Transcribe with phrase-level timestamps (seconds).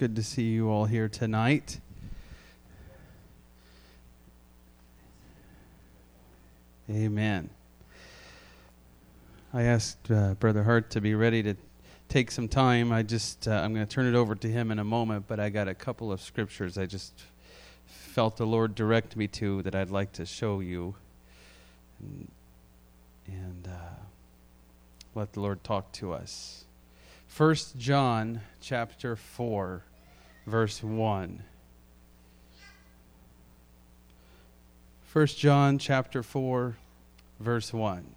[0.00, 1.78] good to see you all here tonight.
[6.88, 7.50] Amen.
[9.52, 11.54] I asked uh, Brother Hart to be ready to
[12.08, 12.92] take some time.
[12.92, 15.38] I just uh, I'm going to turn it over to him in a moment, but
[15.38, 17.12] I got a couple of scriptures I just
[17.84, 20.94] felt the Lord direct me to that I'd like to show you,
[22.00, 22.30] and,
[23.26, 24.00] and uh,
[25.14, 26.64] let the Lord talk to us.
[27.28, 29.84] First John chapter 4
[30.46, 31.42] verse 1.
[35.12, 36.76] 1 John chapter 4
[37.40, 38.14] verse 1.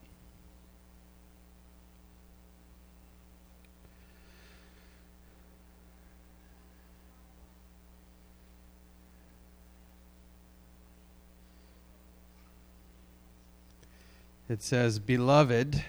[14.53, 15.83] It says, Beloved,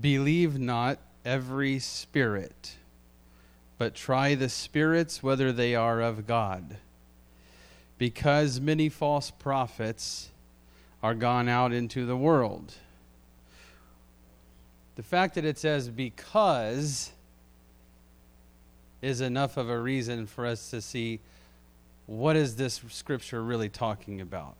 [0.00, 2.76] believe not every spirit,
[3.78, 6.76] but try the spirits whether they are of God.
[7.96, 10.30] Because many false prophets
[11.02, 12.74] are gone out into the world.
[14.96, 17.12] The fact that it says because
[19.00, 21.20] is enough of a reason for us to see
[22.06, 24.56] what is this scripture really talking about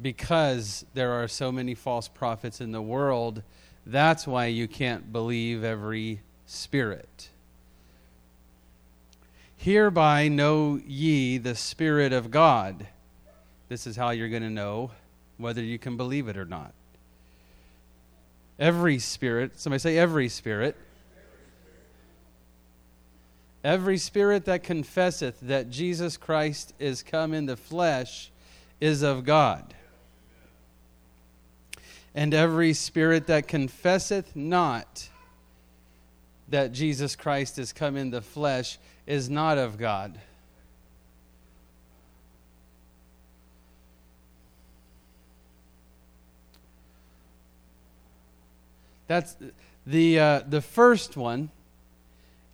[0.00, 3.42] because there are so many false prophets in the world,
[3.86, 7.28] that's why you can't believe every spirit.
[9.60, 12.86] Hereby know ye the Spirit of God.
[13.68, 14.90] This is how you're going to know
[15.36, 16.72] whether you can believe it or not.
[18.58, 20.76] Every spirit, somebody say every spirit.
[23.62, 28.30] Every spirit that confesseth that Jesus Christ is come in the flesh
[28.80, 29.74] is of God
[32.14, 35.08] and every spirit that confesseth not
[36.50, 40.18] that Jesus Christ is come in the flesh is not of God.
[49.06, 49.34] That's
[49.86, 51.50] the uh, the first one.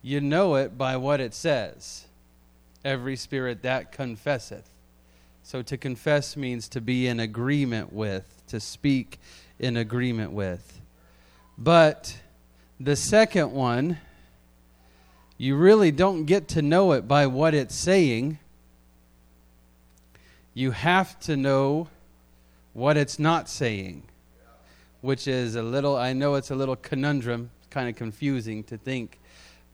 [0.01, 2.05] You know it by what it says.
[2.83, 4.67] Every spirit that confesseth.
[5.43, 9.19] So to confess means to be in agreement with, to speak
[9.59, 10.81] in agreement with.
[11.57, 12.17] But
[12.79, 13.97] the second one,
[15.37, 18.39] you really don't get to know it by what it's saying.
[20.53, 21.87] You have to know
[22.73, 24.03] what it's not saying,
[25.01, 29.19] which is a little, I know it's a little conundrum, kind of confusing to think,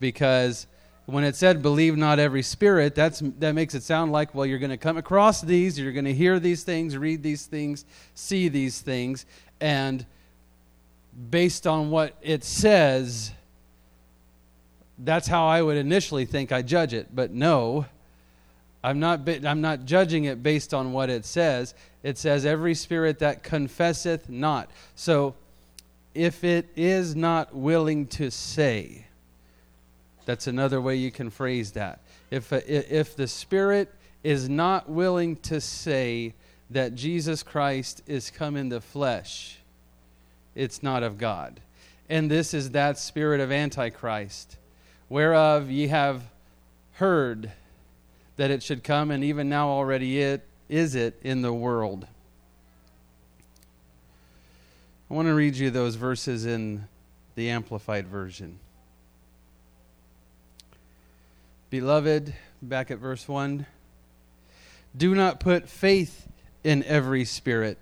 [0.00, 0.66] because
[1.06, 4.58] when it said believe not every spirit that's that makes it sound like well you're
[4.58, 7.84] going to come across these you're going to hear these things read these things
[8.14, 9.26] see these things
[9.60, 10.06] and
[11.30, 13.32] based on what it says,
[14.98, 17.14] that's how I would initially think I judge it.
[17.14, 17.86] But no,
[18.82, 21.74] I'm not, I'm not judging it based on what it says.
[22.02, 24.70] It says, every spirit that confesseth not.
[24.94, 25.34] So
[26.14, 29.06] if it is not willing to say,
[30.26, 32.00] that's another way you can phrase that.
[32.30, 33.92] If, if the spirit
[34.22, 36.34] is not willing to say,
[36.70, 39.58] that Jesus Christ is come in the flesh,
[40.54, 41.60] it's not of God.
[42.08, 44.56] And this is that spirit of Antichrist,
[45.08, 46.22] whereof ye have
[46.94, 47.52] heard
[48.36, 52.06] that it should come, and even now already it is it in the world.
[55.10, 56.88] I want to read you those verses in
[57.34, 58.58] the Amplified Version.
[61.70, 63.66] Beloved, back at verse 1
[64.96, 66.28] do not put faith
[66.62, 67.78] in every spirit,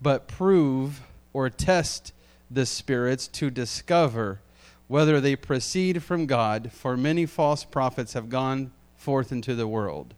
[0.00, 1.02] but prove
[1.36, 2.14] or test
[2.50, 4.40] the spirits to discover
[4.88, 10.14] whether they proceed from God, for many false prophets have gone forth into the world.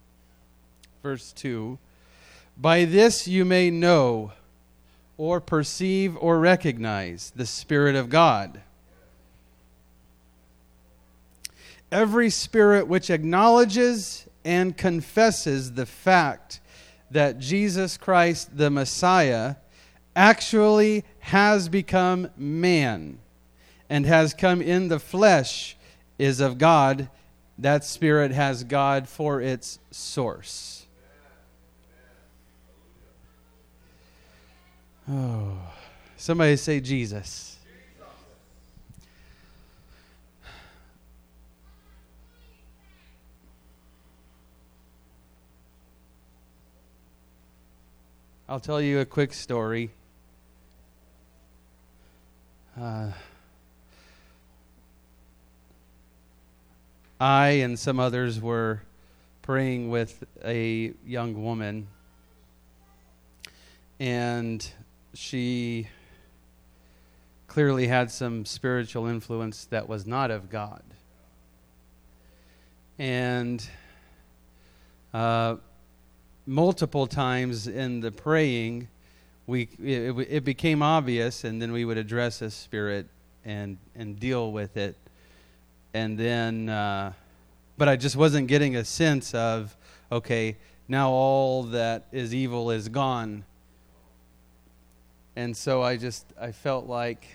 [1.02, 1.76] Verse 2
[2.56, 4.30] By this you may know
[5.16, 8.60] or perceive or recognize the Spirit of God.
[11.90, 16.60] Every spirit which acknowledges and confesses the fact
[17.10, 19.56] that Jesus Christ, the Messiah,
[20.18, 23.20] actually has become man
[23.88, 25.76] and has come in the flesh
[26.18, 27.08] is of God.
[27.56, 30.86] That spirit has God for its source.
[35.08, 35.56] Oh,
[36.16, 37.56] somebody say Jesus.
[48.48, 49.90] I'll tell you a quick story.
[52.80, 53.10] Uh,
[57.18, 58.82] I and some others were
[59.42, 61.88] praying with a young woman,
[63.98, 64.64] and
[65.12, 65.88] she
[67.48, 70.82] clearly had some spiritual influence that was not of God.
[72.96, 73.68] And
[75.12, 75.56] uh,
[76.46, 78.86] multiple times in the praying,
[79.48, 83.06] we it, it, became obvious, and then we would address a spirit
[83.44, 84.94] and and deal with it,
[85.94, 87.12] and then, uh,
[87.78, 89.74] but I just wasn't getting a sense of
[90.12, 93.44] okay, now all that is evil is gone,
[95.34, 97.26] and so I just I felt like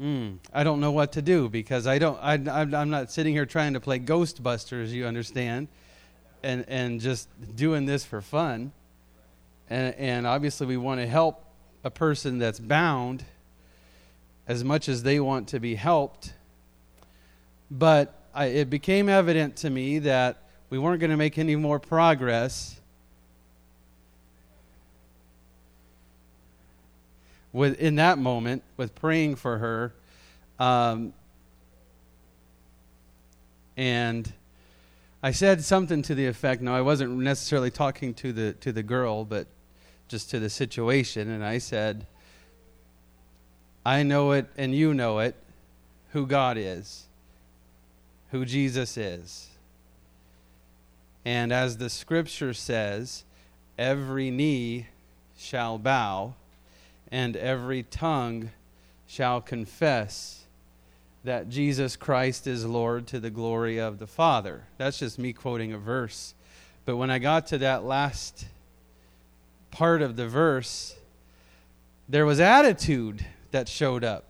[0.00, 2.16] Mm, I don't know what to do because I don't.
[2.22, 4.90] I, I'm not sitting here trying to play Ghostbusters.
[4.90, 5.66] You understand,
[6.44, 8.70] and and just doing this for fun.
[9.70, 11.44] And and obviously we want to help
[11.84, 13.24] a person that's bound
[14.46, 16.32] as much as they want to be helped.
[17.70, 21.78] But I, it became evident to me that we weren't going to make any more
[21.78, 22.78] progress
[27.52, 29.94] with in that moment with praying for her
[30.58, 31.12] um,
[33.76, 34.30] and
[35.22, 38.82] I said something to the effect no I wasn't necessarily talking to the to the
[38.82, 39.46] girl but
[40.08, 42.06] just to the situation and I said
[43.84, 45.36] I know it and you know it
[46.12, 47.04] who God is
[48.30, 49.48] who Jesus is
[51.24, 53.24] and as the scripture says
[53.78, 54.86] every knee
[55.36, 56.34] shall bow
[57.10, 58.50] and every tongue
[59.06, 60.44] shall confess
[61.24, 64.64] that Jesus Christ is Lord to the glory of the Father.
[64.76, 66.34] That's just me quoting a verse.
[66.84, 68.46] But when I got to that last
[69.70, 70.96] part of the verse,
[72.08, 74.24] there was attitude that showed up.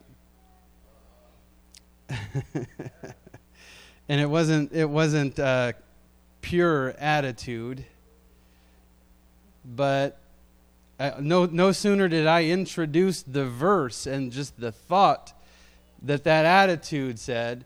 [4.09, 5.73] and it wasn't it wasn't uh,
[6.41, 7.85] pure attitude,
[9.65, 10.19] but
[10.99, 15.33] uh, no, no sooner did I introduce the verse and just the thought
[16.03, 17.65] that that attitude said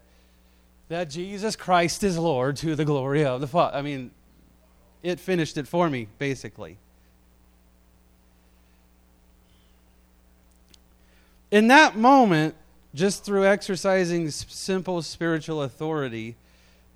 [0.88, 3.76] that Jesus Christ is Lord to the glory of the Father.
[3.76, 4.10] I mean,
[5.02, 6.78] it finished it for me, basically.
[11.52, 12.56] In that moment,
[12.92, 16.34] just through exercising simple spiritual authority,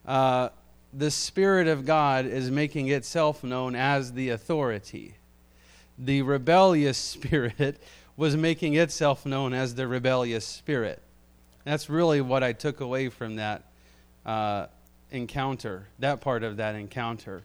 [0.04, 0.48] uh,
[0.92, 5.14] the Spirit of God is making itself known as the authority
[5.98, 7.80] the rebellious spirit
[8.16, 11.02] was making itself known as the rebellious spirit.
[11.64, 13.62] That's really what I took away from that
[14.24, 14.66] uh,
[15.10, 17.42] encounter, that part of that encounter.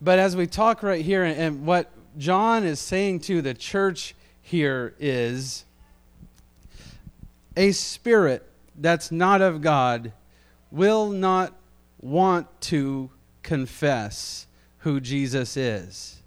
[0.00, 4.14] But as we talk right here, and what John is saying to the church
[4.44, 5.64] here is
[7.56, 10.12] a spirit that's not of God
[10.70, 11.52] will not
[12.00, 13.10] want to
[13.42, 14.46] confess
[14.78, 16.22] who Jesus is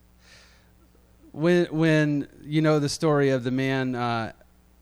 [1.38, 4.32] when when you know the story of the man uh,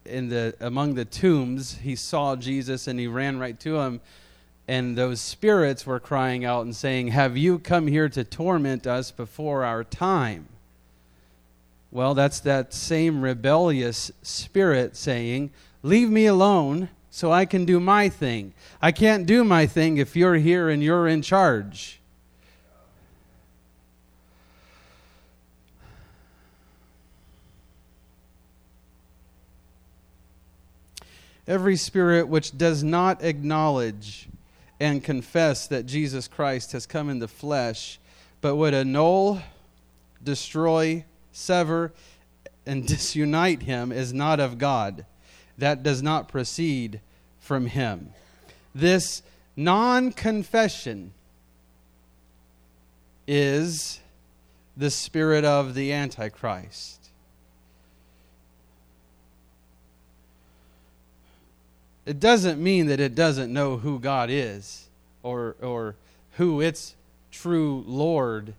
[0.06, 4.00] in the among the tombs, he saw Jesus and he ran right to him,
[4.68, 9.12] and those spirits were crying out and saying, "Have you come here to torment us
[9.12, 10.48] before our time?"
[11.95, 15.51] Well, that's that same rebellious spirit saying,
[15.81, 18.53] "Leave me alone." So I can do my thing.
[18.81, 22.02] I can't do my thing if you're here and you're in charge.
[31.47, 34.28] Every spirit which does not acknowledge
[34.81, 37.99] and confess that Jesus Christ has come in the flesh,
[38.42, 39.42] but would annul,
[40.21, 41.92] destroy, sever,
[42.65, 45.06] and disunite him is not of God.
[45.57, 46.99] That does not proceed
[47.39, 48.11] from him.
[48.73, 49.21] This
[49.56, 51.13] non confession
[53.27, 53.99] is
[54.75, 57.06] the spirit of the Antichrist.
[62.06, 64.87] it doesn't mean that it doesn't know who God is
[65.23, 65.95] or, or
[66.33, 66.95] who its
[67.31, 68.54] true Lord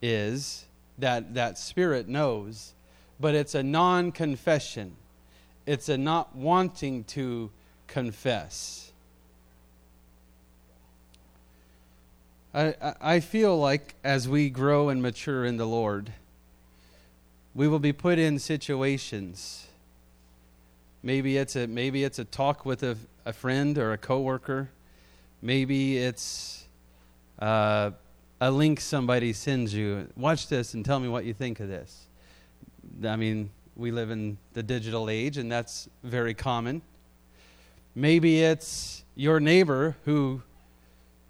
[0.00, 0.64] is,
[0.98, 2.74] that that spirit knows,
[3.20, 4.96] but it's a non confession.
[5.66, 7.50] It's a not wanting to
[7.86, 8.92] confess.
[12.54, 16.12] I, I feel like as we grow and mature in the Lord,
[17.54, 19.68] we will be put in situations
[21.04, 24.70] Maybe it's a maybe it's a talk with a, a friend or a coworker.
[25.40, 26.64] Maybe it's
[27.40, 27.90] uh,
[28.42, 30.08] a link somebody sends you.
[30.16, 32.08] Watch this and tell me what you think of this.
[33.06, 36.82] I mean, we live in the digital age, and that's very common.
[37.94, 40.42] Maybe it's your neighbor who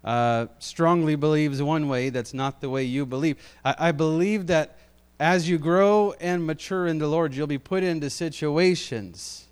[0.03, 3.37] uh, strongly believes one way that's not the way you believe.
[3.63, 4.79] I, I believe that
[5.19, 9.45] as you grow and mature in the Lord, you'll be put into situations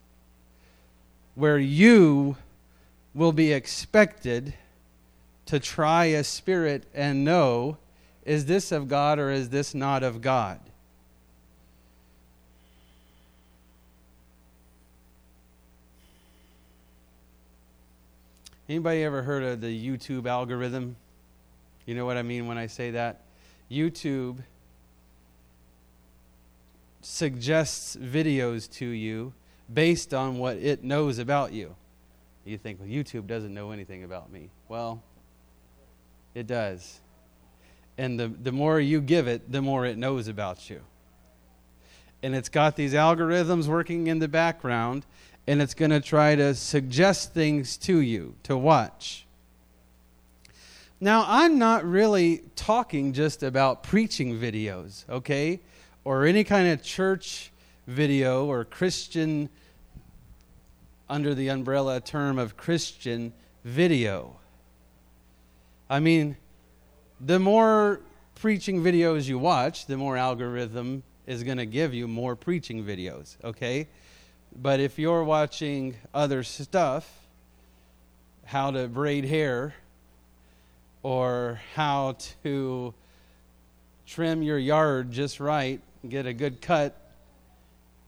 [1.35, 2.37] where you
[3.13, 4.55] will be expected
[5.47, 7.77] to try a spirit and know
[8.25, 10.59] is this of God or is this not of God?
[18.69, 20.95] Anybody ever heard of the YouTube algorithm?
[21.85, 23.21] You know what I mean when I say that?
[23.69, 24.37] YouTube
[27.01, 29.33] suggests videos to you
[29.73, 31.75] based on what it knows about you.
[32.45, 34.49] You think, well, YouTube doesn't know anything about me.
[34.69, 35.01] Well,
[36.33, 36.99] it does.
[37.97, 40.81] And the, the more you give it, the more it knows about you.
[42.23, 45.05] And it's got these algorithms working in the background
[45.47, 49.25] and it's going to try to suggest things to you to watch.
[50.99, 55.59] Now, I'm not really talking just about preaching videos, okay?
[56.03, 57.51] Or any kind of church
[57.87, 59.49] video or Christian,
[61.09, 63.33] under the umbrella term of Christian
[63.65, 64.37] video.
[65.91, 66.37] I mean,
[67.19, 67.99] the more
[68.35, 73.35] preaching videos you watch, the more algorithm is going to give you more preaching videos,
[73.43, 73.89] okay?
[74.55, 77.27] But if you're watching other stuff,
[78.45, 79.75] how to braid hair
[81.03, 82.93] or how to
[84.05, 86.95] trim your yard just right, get a good cut,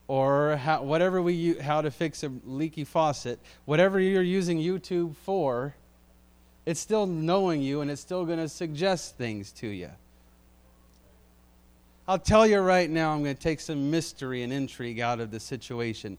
[0.07, 5.75] or how, whatever we how to fix a leaky faucet, whatever you're using YouTube for,
[6.65, 9.89] it's still knowing you and it's still going to suggest things to you.
[12.07, 15.31] I'll tell you right now, I'm going to take some mystery and intrigue out of
[15.31, 16.17] the situation.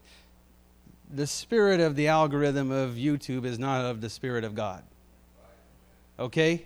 [1.13, 4.83] The spirit of the algorithm of YouTube is not of the Spirit of God.
[6.17, 6.65] Okay?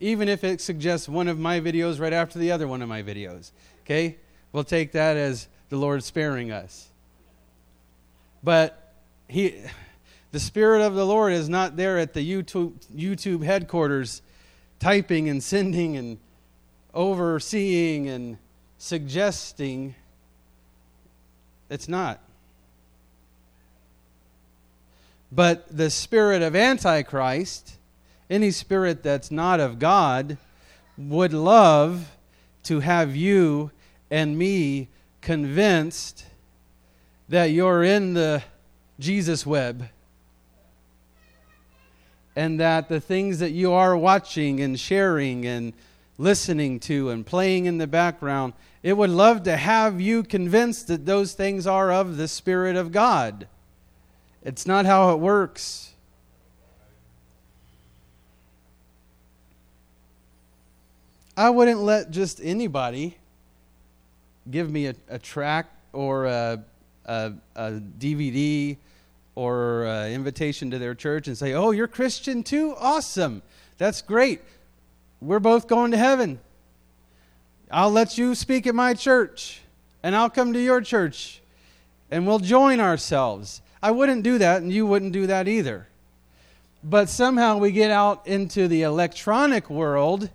[0.00, 3.02] Even if it suggests one of my videos right after the other one of my
[3.02, 3.50] videos.
[3.84, 4.16] Okay?
[4.52, 6.88] We'll take that as the Lord sparing us.
[8.42, 8.92] But
[9.28, 9.62] he
[10.34, 14.20] the spirit of the Lord is not there at the YouTube YouTube headquarters
[14.80, 16.18] typing and sending and
[16.92, 18.38] overseeing and
[18.76, 19.94] suggesting
[21.70, 22.20] it's not.
[25.30, 27.76] But the spirit of Antichrist,
[28.28, 30.36] any spirit that's not of God,
[30.98, 32.10] would love
[32.64, 33.70] to have you
[34.10, 34.88] and me
[35.20, 36.24] convinced
[37.28, 38.42] that you're in the
[38.98, 39.90] Jesus web
[42.36, 45.72] and that the things that you are watching and sharing and
[46.18, 48.52] listening to and playing in the background
[48.84, 52.92] it would love to have you convinced that those things are of the Spirit of
[52.92, 53.48] God.
[54.42, 55.94] It's not how it works.
[61.34, 63.16] I wouldn't let just anybody
[64.50, 65.64] give me a, a track
[65.94, 66.62] or a,
[67.06, 68.76] a, a DVD
[69.34, 72.74] or an invitation to their church and say, Oh, you're Christian too?
[72.78, 73.42] Awesome.
[73.78, 74.42] That's great.
[75.20, 76.40] We're both going to heaven.
[77.70, 79.60] I'll let you speak at my church,
[80.02, 81.40] and I'll come to your church,
[82.10, 83.62] and we'll join ourselves.
[83.82, 85.88] I wouldn't do that, and you wouldn't do that either.
[86.84, 90.30] But somehow we get out into the electronic world,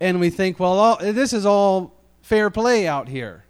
[0.00, 3.44] and we think, well, all, this is all fair play out here.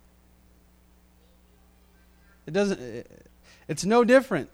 [2.47, 3.07] It doesn't.
[3.69, 4.49] It's no different.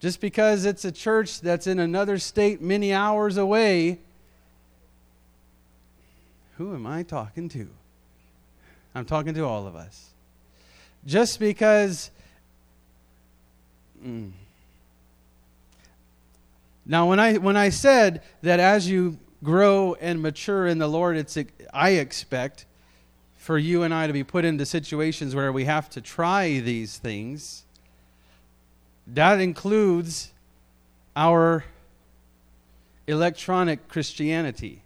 [0.00, 3.98] Just because it's a church that's in another state many hours away
[6.56, 7.68] who am I talking to?
[8.94, 10.10] I'm talking to all of us.
[11.04, 12.10] Just because.
[14.04, 14.32] Mm.
[16.86, 21.16] Now, when I, when I said that as you grow and mature in the Lord,
[21.16, 21.36] it's,
[21.74, 22.64] I expect
[23.36, 26.96] for you and I to be put into situations where we have to try these
[26.96, 27.64] things.
[29.06, 30.32] That includes
[31.14, 31.64] our
[33.06, 34.82] electronic Christianity.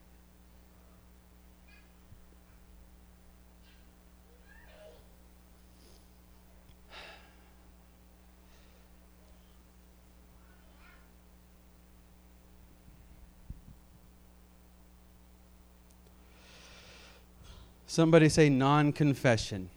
[17.87, 19.69] Somebody say non confession.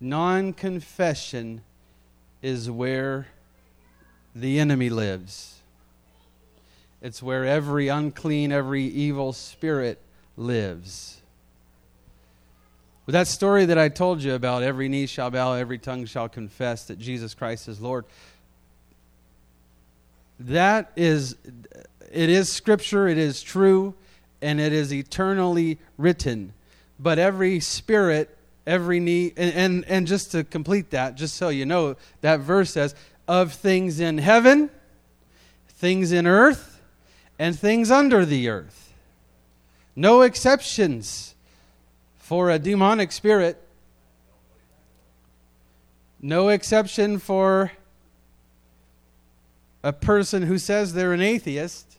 [0.00, 1.62] Non confession
[2.42, 3.26] is where
[4.34, 5.60] the enemy lives.
[7.02, 9.98] It's where every unclean, every evil spirit
[10.36, 11.20] lives.
[13.06, 16.28] With that story that I told you about, every knee shall bow, every tongue shall
[16.28, 18.04] confess that Jesus Christ is Lord.
[20.38, 21.36] that is
[22.12, 23.94] it is scripture, it is true,
[24.42, 26.52] and it is eternally written.
[26.98, 28.36] But every spirit,
[28.70, 32.70] every knee, and, and, and just to complete that, just so you know, that verse
[32.70, 32.94] says,
[33.26, 34.70] of things in heaven,
[35.68, 36.80] things in earth,
[37.36, 38.92] and things under the earth.
[39.96, 41.34] No exceptions
[42.16, 43.60] for a demonic spirit.
[46.22, 47.72] No exception for
[49.82, 51.89] a person who says they're an atheist.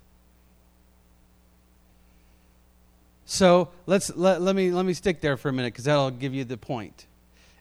[3.31, 6.33] So let's let, let me let me stick there for a minute because that'll give
[6.33, 7.05] you the point.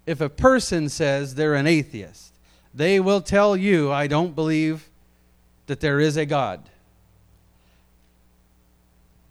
[0.05, 2.35] If a person says they're an atheist,
[2.75, 4.91] they will tell you, "I don't believe
[5.69, 6.69] that there is a God."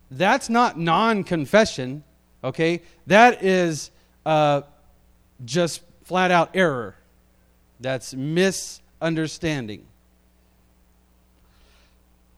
[0.10, 2.06] That's not non-confession,
[2.42, 2.84] okay?
[3.06, 3.92] That is
[4.26, 4.62] uh,
[5.44, 6.96] just flat out error.
[7.82, 9.86] That's misunderstanding.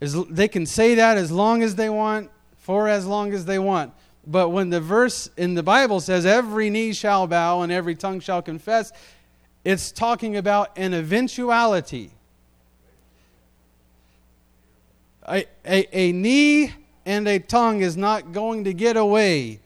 [0.01, 2.31] As, they can say that as long as they want
[2.71, 3.91] for as long as they want.
[4.25, 8.21] But when the verse in the Bible says, every knee shall bow and every tongue
[8.21, 8.93] shall confess,
[9.65, 12.11] it's talking about an eventuality.
[15.27, 16.73] A, a, a knee
[17.05, 19.59] and a tongue is not going to get away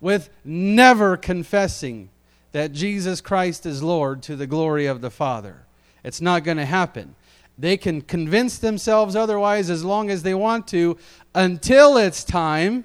[0.00, 2.10] with never confessing
[2.50, 5.64] that Jesus Christ is Lord to the glory of the Father.
[6.02, 7.14] It's not going to happen.
[7.56, 10.96] They can convince themselves otherwise as long as they want to
[11.38, 12.84] until it's time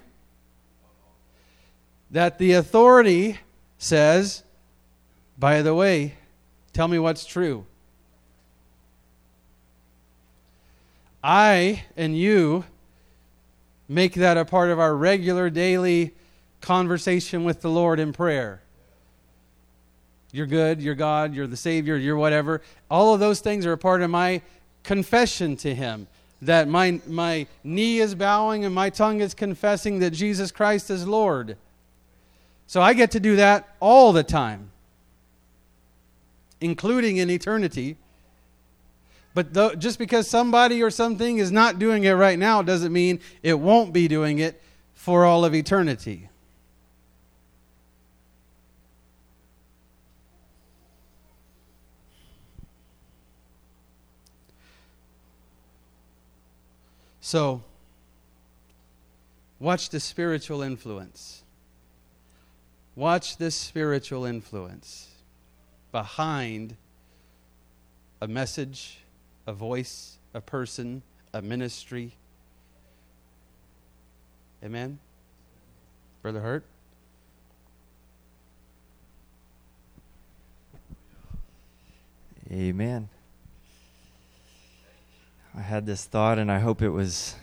[2.12, 3.36] that the authority
[3.78, 4.44] says,
[5.36, 6.14] by the way,
[6.72, 7.66] tell me what's true.
[11.24, 12.64] I and you
[13.88, 16.14] make that a part of our regular daily
[16.60, 18.62] conversation with the Lord in prayer.
[20.30, 22.62] You're good, you're God, you're the Savior, you're whatever.
[22.88, 24.42] All of those things are a part of my
[24.84, 26.06] confession to Him.
[26.44, 31.06] That my, my knee is bowing and my tongue is confessing that Jesus Christ is
[31.06, 31.56] Lord.
[32.66, 34.70] So I get to do that all the time,
[36.60, 37.96] including in eternity.
[39.34, 43.20] But th- just because somebody or something is not doing it right now doesn't mean
[43.42, 44.60] it won't be doing it
[44.94, 46.28] for all of eternity.
[57.24, 57.62] So,
[59.58, 61.42] watch the spiritual influence.
[62.96, 65.08] Watch this spiritual influence
[65.90, 66.76] behind
[68.20, 68.98] a message,
[69.46, 71.00] a voice, a person,
[71.32, 72.12] a ministry.
[74.62, 74.98] Amen?
[76.20, 76.64] Brother Hart?
[82.52, 83.08] Amen.
[85.56, 87.36] I had this thought, and I hope it was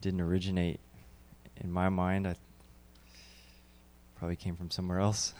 [0.00, 0.80] didn't originate
[1.56, 2.26] in my mind.
[2.26, 2.36] I
[4.16, 5.34] probably came from somewhere else.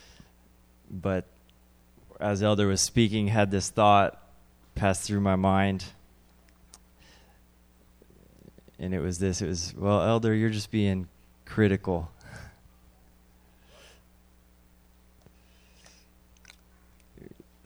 [0.90, 1.26] but
[2.18, 4.20] as Elder was speaking, had this thought
[4.74, 5.84] pass through my mind.
[8.78, 11.08] And it was this it was, well, Elder, you're just being
[11.44, 12.10] critical.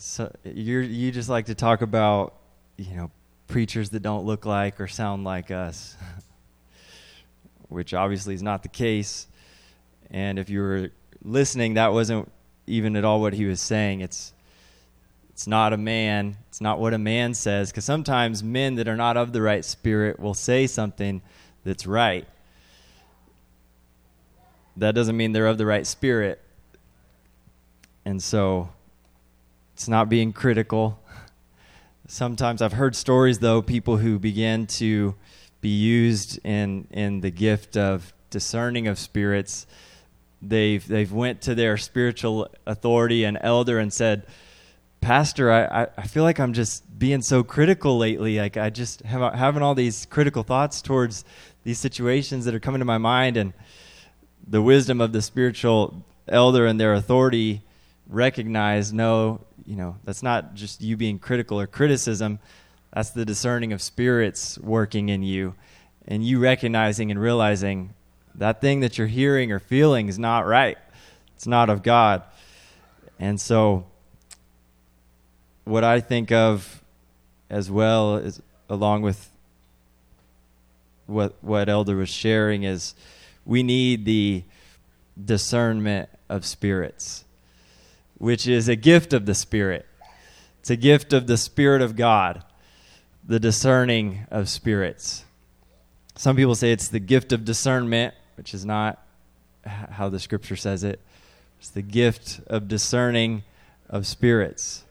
[0.04, 2.34] So you you just like to talk about
[2.76, 3.10] you know
[3.46, 5.96] preachers that don't look like or sound like us
[7.70, 9.26] which obviously is not the case.
[10.10, 10.90] And if you were
[11.22, 12.30] listening that wasn't
[12.66, 14.02] even at all what he was saying.
[14.02, 14.34] It's
[15.30, 16.36] it's not a man.
[16.48, 19.64] It's not what a man says because sometimes men that are not of the right
[19.64, 21.22] spirit will say something
[21.64, 22.26] that's right.
[24.76, 26.42] That doesn't mean they're of the right spirit.
[28.04, 28.68] And so
[29.74, 31.00] it's not being critical.
[32.06, 35.16] Sometimes I've heard stories though people who began to
[35.60, 39.66] be used in in the gift of discerning of spirits.
[40.40, 44.26] They've they've went to their spiritual authority and elder and said,
[45.00, 48.38] Pastor, I, I feel like I'm just being so critical lately.
[48.38, 51.24] Like I just have having all these critical thoughts towards
[51.64, 53.52] these situations that are coming to my mind, and
[54.46, 57.62] the wisdom of the spiritual elder and their authority
[58.06, 62.38] recognize no, you know, that's not just you being critical or criticism.
[62.92, 65.54] That's the discerning of spirits working in you
[66.06, 67.94] and you recognizing and realizing
[68.34, 70.78] that thing that you're hearing or feeling is not right.
[71.36, 72.22] It's not of God.
[73.18, 73.86] And so,
[75.64, 76.82] what I think of
[77.48, 79.30] as well is along with
[81.06, 82.94] what what elder was sharing is
[83.44, 84.42] we need the
[85.22, 87.23] discernment of spirits
[88.18, 89.86] which is a gift of the Spirit.
[90.60, 92.42] It's a gift of the Spirit of God.
[93.26, 95.24] the discerning of spirits.
[96.14, 99.02] Some people say it's the gift of discernment, which is not
[99.64, 101.00] how the scripture says it.
[101.58, 103.42] It's the gift of discerning
[103.88, 104.84] of spirits,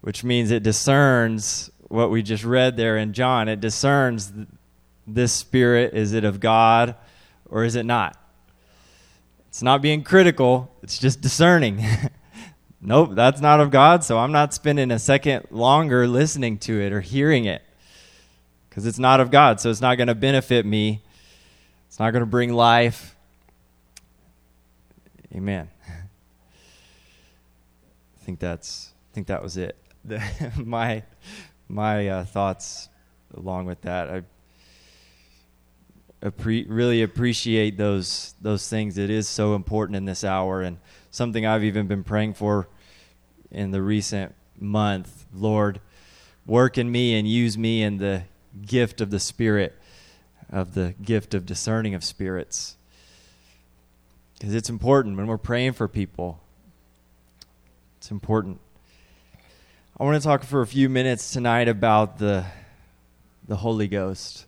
[0.00, 3.48] which means it discerns what we just read there in John.
[3.48, 4.32] It discerns
[5.06, 6.96] this spirit is it of God
[7.48, 8.16] or is it not?
[9.48, 11.84] It's not being critical, it's just discerning.
[12.84, 16.92] nope, that's not of God, so I'm not spending a second longer listening to it
[16.92, 17.62] or hearing it
[18.68, 21.02] because it's not of God, so it's not going to benefit me.
[21.88, 23.16] It's not going to bring life.
[25.34, 25.70] Amen.
[25.88, 25.92] I
[28.24, 29.76] think that's I think that was it.
[30.04, 30.22] The,
[30.56, 31.04] my
[31.68, 32.88] my uh, thoughts
[33.32, 34.10] along with that.
[34.10, 34.22] I
[36.28, 38.98] appre- really appreciate those those things.
[38.98, 40.78] It is so important in this hour, and
[41.10, 42.68] something I've even been praying for
[43.54, 45.26] in the recent month.
[45.34, 45.80] Lord,
[46.46, 48.24] work in me and use me in the
[48.66, 49.78] gift of the Spirit,
[50.50, 52.76] of the gift of discerning of spirits,
[54.38, 56.40] because it's important when we're praying for people.
[57.98, 58.60] It's important.
[59.98, 62.44] I want to talk for a few minutes tonight about the
[63.46, 64.46] the Holy Ghost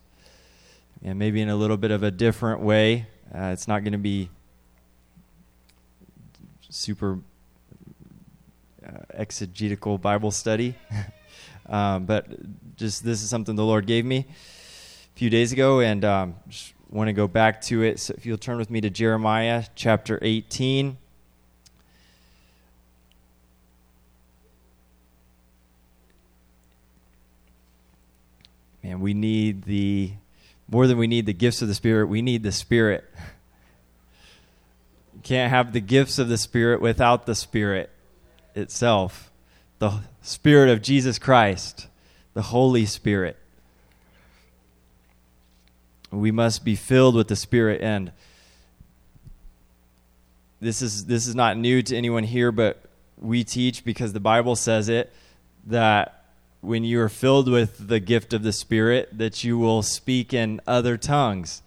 [1.03, 3.07] and maybe in a little bit of a different way.
[3.35, 4.31] Uh, it's not going to be
[6.69, 7.19] super
[9.12, 10.75] exegetical Bible study,
[11.68, 12.27] um, but
[12.77, 16.75] just this is something the Lord gave me a few days ago, and um, just
[16.90, 17.99] want to go back to it.
[17.99, 20.99] So if you'll turn with me to Jeremiah chapter 18.
[28.83, 30.12] Man, we need the
[30.68, 33.05] more than we need the gifts of the Spirit, we need the Spirit.
[35.14, 37.90] You can't have the gifts of the Spirit without the Spirit
[38.57, 39.31] itself.
[39.79, 41.88] The Spirit of Jesus Christ,
[42.35, 43.37] the Holy Spirit.
[46.11, 48.12] We must be filled with the Spirit and
[50.61, 52.83] this is this is not new to anyone here, but
[53.19, 55.12] we teach because the Bible says it
[55.66, 56.25] that
[56.61, 60.61] when you are filled with the gift of the Spirit, that you will speak in
[60.66, 61.62] other tongues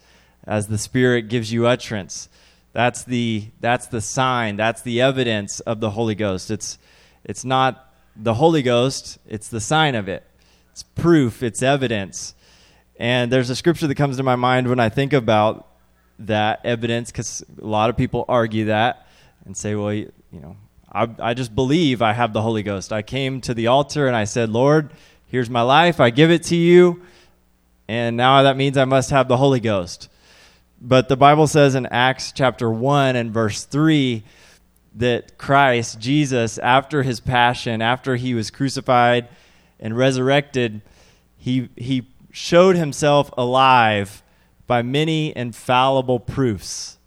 [0.45, 2.29] as the Spirit gives you utterance.
[2.73, 6.51] That's the, that's the sign, that's the evidence of the Holy Ghost.
[6.51, 6.77] It's,
[7.23, 10.23] it's not the Holy Ghost, it's the sign of it.
[10.71, 12.35] It's proof, it's evidence.
[12.99, 15.67] And there's a scripture that comes to my mind when I think about
[16.19, 19.07] that evidence, because a lot of people argue that
[19.45, 20.57] and say, well, you, know,
[20.91, 22.91] I, I just believe I have the Holy Ghost.
[22.91, 24.91] I came to the altar and I said, Lord,
[25.27, 25.99] here's my life.
[25.99, 27.01] I give it to you.
[27.87, 30.09] And now that means I must have the Holy Ghost.
[30.81, 34.23] But the Bible says in Acts chapter 1 and verse 3
[34.95, 39.27] that Christ, Jesus, after his passion, after he was crucified
[39.79, 40.81] and resurrected,
[41.37, 44.23] he, he showed himself alive
[44.67, 46.97] by many infallible proofs.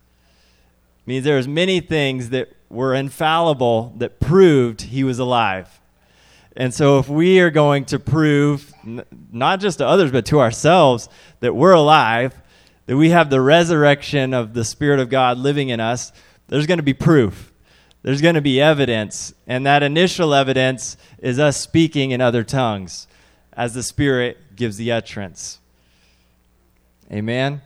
[1.00, 5.80] It means there's many things that were infallible that proved he was alive.
[6.54, 8.72] And so, if we are going to prove,
[9.32, 11.08] not just to others, but to ourselves,
[11.40, 12.34] that we're alive,
[12.92, 16.12] that we have the resurrection of the Spirit of God living in us,
[16.48, 17.50] there's going to be proof.
[18.02, 19.32] There's going to be evidence.
[19.46, 23.06] And that initial evidence is us speaking in other tongues
[23.54, 25.58] as the Spirit gives the utterance.
[27.10, 27.62] Amen?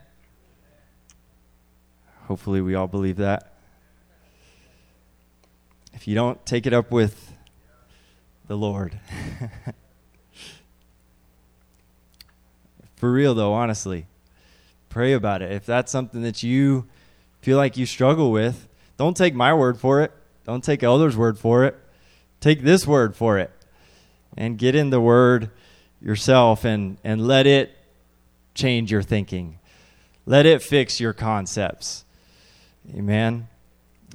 [2.27, 3.51] Hopefully, we all believe that
[5.93, 7.33] if you don't take it up with
[8.47, 8.97] the Lord.
[12.95, 14.07] For real, though, honestly,
[14.89, 15.51] pray about it.
[15.51, 16.87] If that's something that you
[17.41, 20.11] feel like you struggle with, don't take my word for it.
[20.45, 21.75] Don't take others' word for it.
[22.39, 23.51] Take this word for it.
[24.35, 25.49] And get in the word
[26.01, 27.75] yourself and, and let it
[28.53, 29.59] change your thinking.
[30.25, 32.05] Let it fix your concepts.
[32.95, 33.47] Amen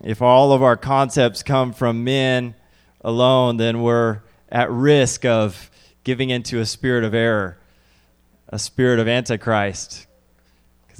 [0.02, 2.54] if all of our concepts come from men
[3.02, 5.70] alone, then we're at risk of
[6.04, 7.58] giving into a spirit of error,
[8.48, 10.06] a spirit of antichrist.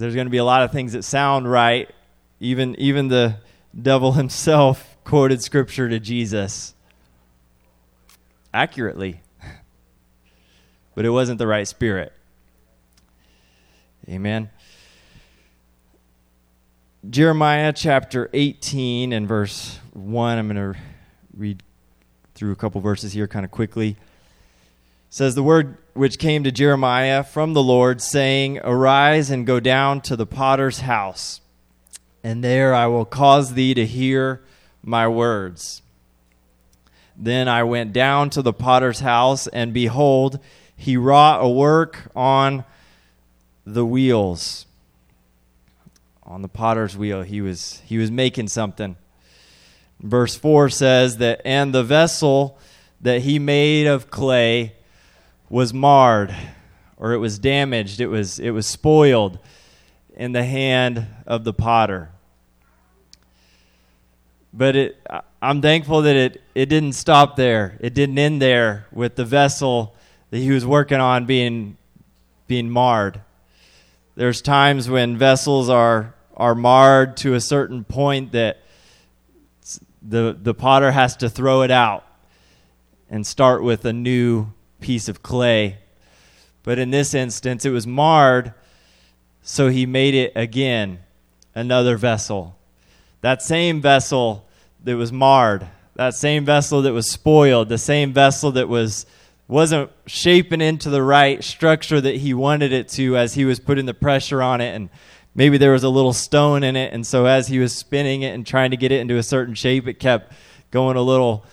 [0.02, 1.88] There's going to be a lot of things that sound right.
[2.40, 3.36] Even, even the
[3.80, 6.74] devil himself quoted scripture to Jesus
[8.52, 9.20] accurately,
[10.96, 12.12] but it wasn't the right spirit.
[14.08, 14.50] Amen.
[17.08, 20.36] Jeremiah chapter 18 and verse 1.
[20.36, 20.80] I'm going to
[21.32, 21.62] read
[22.34, 23.96] through a couple verses here kind of quickly.
[25.14, 30.00] Says the word which came to Jeremiah from the Lord saying, "Arise and go down
[30.00, 31.42] to the potter's house,
[32.24, 34.40] and there I will cause thee to hear
[34.82, 35.82] my words."
[37.14, 40.38] Then I went down to the potter's house, and behold,
[40.74, 42.64] he wrought a work on
[43.66, 44.64] the wheels
[46.22, 48.96] on the potter's wheel he was he was making something
[50.00, 52.58] verse 4 says that and the vessel
[52.98, 54.72] that he made of clay
[55.52, 56.34] was marred
[56.96, 59.38] or it was damaged it was it was spoiled
[60.16, 62.10] in the hand of the potter.
[64.54, 65.06] But it
[65.42, 67.76] i'm thankful that it it didn't stop there.
[67.80, 69.94] It didn't end there with the vessel
[70.30, 71.76] that he was working on being
[72.46, 73.20] being marred.
[74.14, 78.62] There's times when vessels are are marred to a certain point that
[80.00, 82.06] the the potter has to throw it out
[83.10, 84.46] and start with a new
[84.82, 85.78] piece of clay.
[86.62, 88.52] But in this instance it was marred
[89.42, 91.00] so he made it again
[91.54, 92.56] another vessel.
[93.20, 94.46] That same vessel
[94.84, 95.66] that was marred,
[95.96, 99.04] that same vessel that was spoiled, the same vessel that was
[99.48, 103.84] wasn't shaping into the right structure that he wanted it to as he was putting
[103.84, 104.88] the pressure on it and
[105.34, 108.30] maybe there was a little stone in it and so as he was spinning it
[108.34, 110.32] and trying to get it into a certain shape it kept
[110.70, 111.44] going a little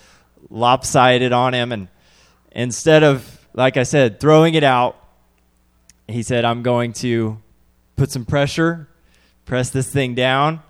[0.48, 1.88] lopsided on him and
[2.52, 4.96] instead of like I said throwing it out
[6.08, 7.40] he said I'm going to
[7.96, 8.88] put some pressure
[9.44, 10.60] press this thing down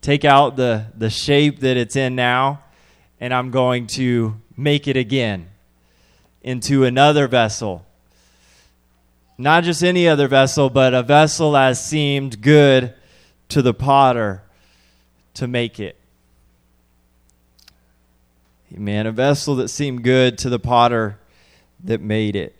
[0.00, 2.62] take out the the shape that it's in now
[3.20, 5.48] and I'm going to make it again
[6.42, 7.84] into another vessel.
[9.38, 12.94] Not just any other vessel, but a vessel as seemed good
[13.50, 14.42] to the potter
[15.34, 15.96] to make it.
[18.76, 19.06] Amen.
[19.06, 21.18] A vessel that seemed good to the potter
[21.82, 22.54] that made it.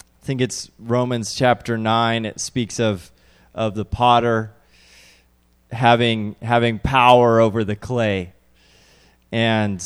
[0.00, 2.24] I think it's Romans chapter 9.
[2.24, 3.12] It speaks of,
[3.54, 4.54] of the potter
[5.70, 8.32] having, having power over the clay.
[9.30, 9.84] And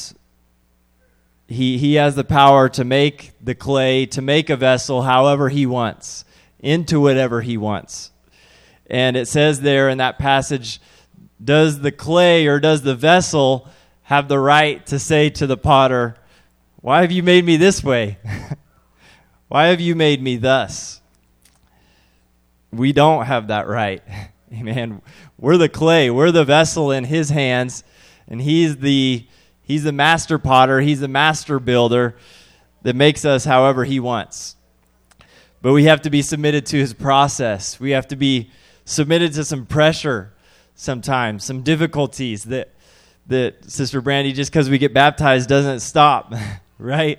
[1.49, 5.67] he, he has the power to make the clay, to make a vessel however he
[5.67, 6.25] wants,
[6.61, 8.13] into whatever he wants.
[8.87, 10.81] And it says there in that passage,
[11.45, 13.69] does the clay or does the vessel
[14.05, 16.17] have the right to say to the potter,
[16.81, 18.19] Why have you made me this way?
[19.49, 21.01] Why have you made me thus?
[22.73, 24.03] We don't have that right.
[24.53, 25.03] Amen.
[25.39, 27.85] We're the clay, we're the vessel in his hands,
[28.29, 29.27] and he's the
[29.63, 32.17] He's the master potter, he's the master builder
[32.83, 34.57] that makes us however he wants.
[35.63, 37.79] But we have to be submitted to his process.
[37.79, 38.51] We have to be
[38.85, 40.35] submitted to some pressure
[40.75, 42.75] sometimes, some difficulties that
[43.27, 46.35] that Sister Brandy just because we get baptized doesn't stop,
[46.79, 47.19] right?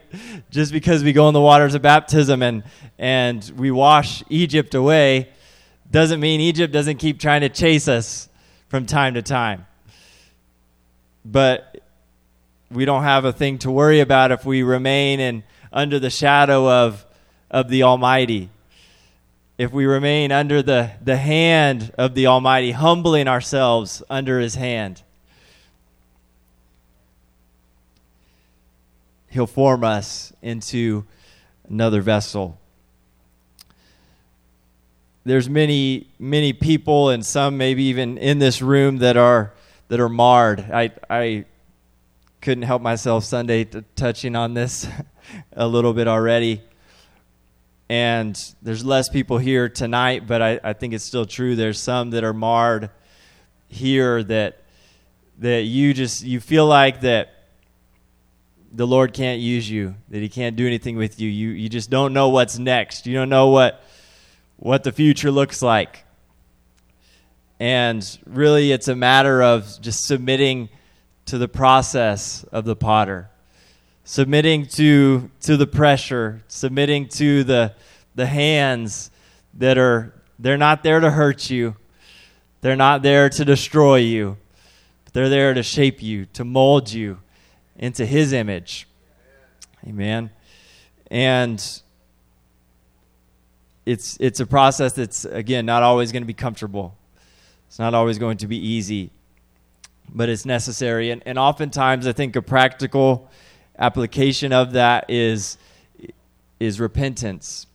[0.49, 2.63] Just because we go in the waters of baptism and
[2.97, 5.29] and we wash Egypt away
[5.89, 8.29] doesn't mean Egypt doesn't keep trying to chase us
[8.67, 9.65] from time to time.
[11.25, 11.81] But
[12.71, 16.69] we don't have a thing to worry about if we remain in under the shadow
[16.69, 17.05] of
[17.53, 18.49] of the Almighty.
[19.57, 25.03] If we remain under the, the hand of the Almighty, humbling ourselves under his hand,
[29.33, 31.05] he'll form us into
[31.67, 32.59] another vessel.
[35.25, 39.53] There's many, many people, and some maybe even in this room that are
[39.87, 40.59] that are marred.
[40.71, 41.45] I, I
[42.41, 44.87] couldn't help myself Sunday t- touching on this
[45.53, 46.61] a little bit already.
[47.89, 51.55] And there's less people here tonight, but I, I think it's still true.
[51.55, 52.89] There's some that are marred
[53.67, 54.59] here that
[55.39, 57.32] that you just you feel like that
[58.73, 61.29] the Lord can't use you, that He can't do anything with you.
[61.29, 63.05] You you just don't know what's next.
[63.05, 63.83] You don't know what
[64.57, 66.03] what the future looks like.
[67.59, 70.69] And really, it's a matter of just submitting
[71.25, 73.29] to the process of the potter,
[74.03, 77.73] submitting to, to the pressure, submitting to the,
[78.15, 79.11] the hands
[79.53, 81.75] that are, they're not there to hurt you,
[82.61, 84.37] they're not there to destroy you,
[85.13, 87.19] they're there to shape you, to mold you
[87.77, 88.87] into His image.
[89.87, 90.29] Amen.
[91.11, 91.59] And
[93.85, 96.95] it's it's a process that's again not always going to be comfortable.
[97.67, 99.11] It's not always going to be easy
[100.13, 101.11] but it's necessary.
[101.11, 103.29] And, and oftentimes, I think a practical
[103.77, 105.57] application of that is
[106.59, 107.67] is repentance.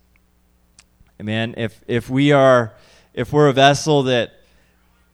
[1.21, 1.55] Amen.
[1.57, 2.75] If if we are
[3.13, 4.33] if we're a vessel that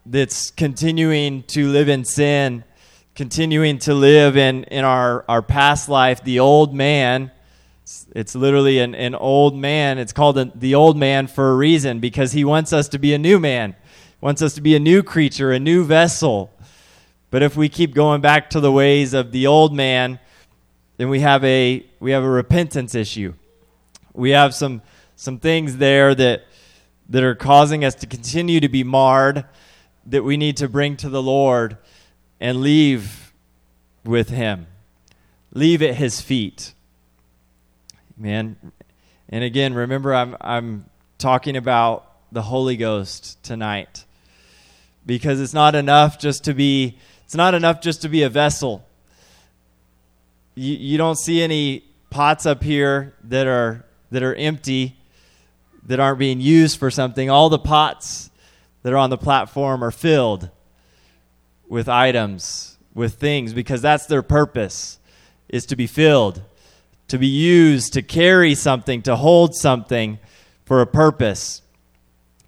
[0.07, 2.65] that's continuing to live in sin,
[3.15, 7.31] continuing to live in, in our, our past life, the old man,
[7.83, 9.99] it's, it's literally an, an old man.
[9.99, 13.19] It's called the old man for a reason because he wants us to be a
[13.19, 16.51] new man, he wants us to be a new creature, a new vessel.
[17.31, 20.19] But if we keep going back to the ways of the old man,
[20.97, 23.35] then we have a we have a repentance issue.
[24.13, 24.83] We have some
[25.17, 26.45] some things there that
[27.09, 29.45] that are causing us to continue to be marred
[30.07, 31.77] that we need to bring to the Lord
[32.45, 33.33] and leave
[34.05, 34.67] with him.
[35.55, 36.75] Leave at his feet.
[38.19, 38.57] Man,
[39.31, 40.85] and again, remember I'm I'm
[41.17, 44.05] talking about the Holy Ghost tonight.
[45.07, 48.87] Because it's not enough just to be it's not enough just to be a vessel.
[50.55, 54.99] You, you don't see any pots up here that are that are empty
[55.87, 57.31] that aren't being used for something.
[57.31, 58.31] All the pots
[58.83, 60.51] that are on the platform are filled
[61.69, 64.99] with items, with things because that's their purpose
[65.49, 66.43] is to be filled,
[67.09, 70.19] to be used to carry something, to hold something
[70.65, 71.63] for a purpose.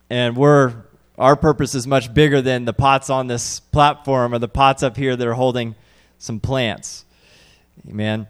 [0.08, 0.86] And we're
[1.18, 4.96] our purpose is much bigger than the pots on this platform or the pots up
[4.96, 5.74] here that are holding
[6.18, 7.06] some plants.
[7.88, 8.26] Amen.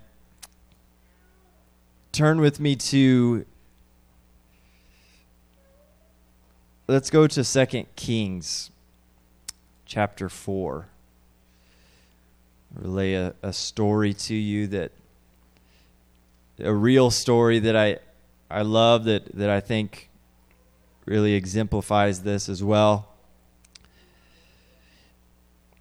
[2.13, 3.45] Turn with me to
[6.87, 8.71] let's go to Second Kings
[9.87, 10.89] chapter 4.
[12.75, 14.93] Relay a, a story to you that
[16.59, 17.99] a real story that I
[18.51, 20.11] I love that that I think
[21.07, 23.09] really exemplifies this as well.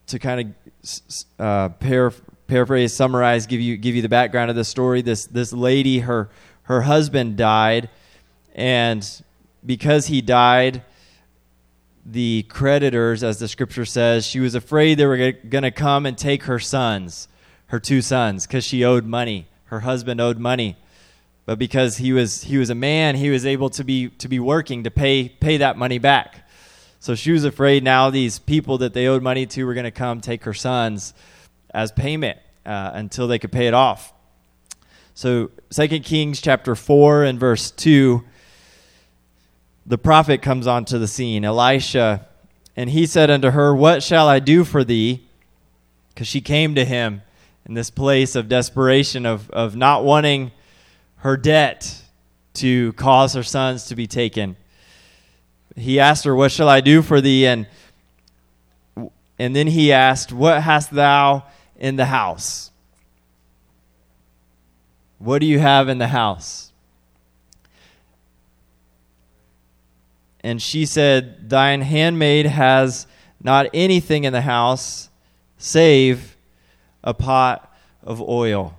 [0.08, 1.00] To kind of
[1.40, 2.14] uh, par-
[2.48, 5.02] paraphrase, summarize, give you give you the background of the story.
[5.02, 6.30] This this lady, her
[6.64, 7.90] her husband died,
[8.54, 9.24] and
[9.66, 10.84] because he died,
[12.06, 16.18] the creditors, as the scripture says, she was afraid they were going to come and
[16.18, 17.28] take her sons,
[17.68, 19.48] her two sons, because she owed money.
[19.66, 20.78] Her husband owed money
[21.46, 24.40] but because he was he was a man, he was able to be to be
[24.40, 26.48] working to pay pay that money back.
[27.00, 29.92] So she was afraid now these people that they owed money to were going to
[29.92, 31.14] come take her sons
[31.72, 34.12] as payment uh, until they could pay it off.
[35.14, 38.24] So Second Kings chapter four and verse two,
[39.86, 42.28] the prophet comes onto the scene, Elisha,
[42.76, 45.22] and he said unto her, "What shall I do for thee?"
[46.10, 47.22] Because she came to him
[47.66, 50.52] in this place of desperation of of not wanting
[51.18, 52.04] her debt
[52.56, 54.56] to cause her sons to be taken.
[55.76, 57.46] He asked her, What shall I do for thee?
[57.46, 57.68] And,
[59.38, 61.46] and then he asked, What hast thou
[61.78, 62.72] in the house?
[65.20, 66.65] What do you have in the house?
[70.46, 73.08] And she said, Thine handmaid has
[73.42, 75.10] not anything in the house
[75.58, 76.38] save
[77.04, 78.78] a pot of oil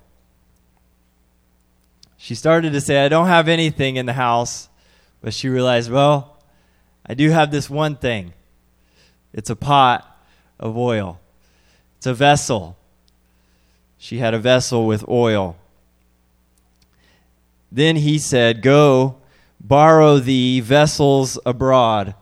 [2.27, 4.69] she started to say, I don't have anything in the house.
[5.21, 6.43] But she realized, well,
[7.07, 8.33] I do have this one thing
[9.33, 10.19] it's a pot
[10.59, 11.21] of oil,
[11.99, 12.77] it's a vessel.
[13.97, 15.57] She had a vessel with oil.
[17.71, 19.19] Then he said, Go,
[19.67, 22.15] borrow thee vessels abroad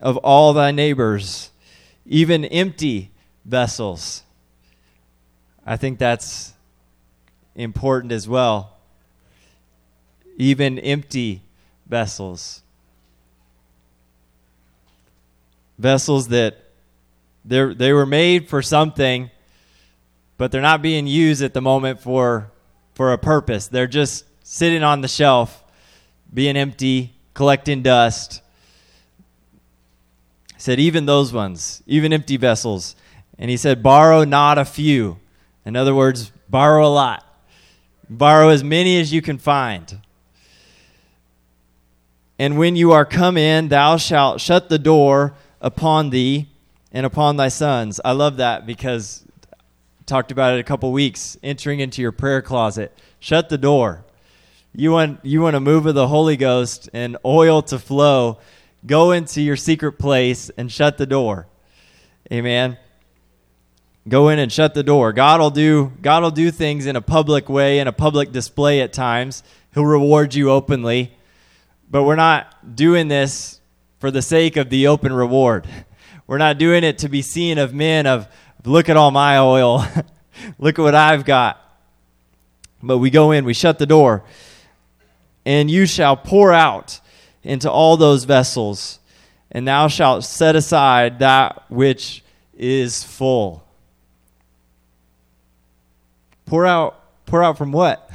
[0.00, 1.50] of all thy neighbors,
[2.06, 3.10] even empty
[3.44, 4.22] vessels.
[5.66, 6.52] I think that's
[7.54, 8.76] important as well.
[10.36, 11.42] Even empty
[11.86, 12.62] vessels.
[15.78, 16.56] Vessels that
[17.44, 19.30] they they were made for something,
[20.36, 22.50] but they're not being used at the moment for
[22.94, 23.68] for a purpose.
[23.68, 25.62] They're just sitting on the shelf,
[26.32, 28.42] being empty, collecting dust.
[30.54, 32.96] He said, even those ones, even empty vessels.
[33.38, 35.18] And he said, borrow not a few.
[35.64, 37.24] In other words, borrow a lot.
[38.10, 40.00] Borrow as many as you can find.
[42.38, 46.48] And when you are come in, thou shalt shut the door upon thee
[46.92, 48.00] and upon thy sons.
[48.04, 49.24] I love that because
[50.06, 51.36] talked about it a couple weeks.
[51.42, 54.04] Entering into your prayer closet, shut the door.
[54.74, 58.38] You want you want a move of the Holy Ghost and oil to flow.
[58.86, 61.46] Go into your secret place and shut the door.
[62.32, 62.78] Amen
[64.08, 65.12] go in and shut the door.
[65.12, 68.80] God will do God will do things in a public way, in a public display
[68.80, 69.42] at times.
[69.74, 71.12] He'll reward you openly.
[71.90, 73.60] But we're not doing this
[73.98, 75.66] for the sake of the open reward.
[76.26, 78.28] We're not doing it to be seen of men of
[78.66, 79.86] look at all my oil.
[80.58, 81.58] look at what I've got.
[82.82, 84.24] But we go in, we shut the door.
[85.48, 87.00] And you shall pour out
[87.42, 88.98] into all those vessels,
[89.50, 92.22] and thou shalt set aside that which
[92.54, 93.64] is full.
[96.44, 98.10] Pour out, pour out from what?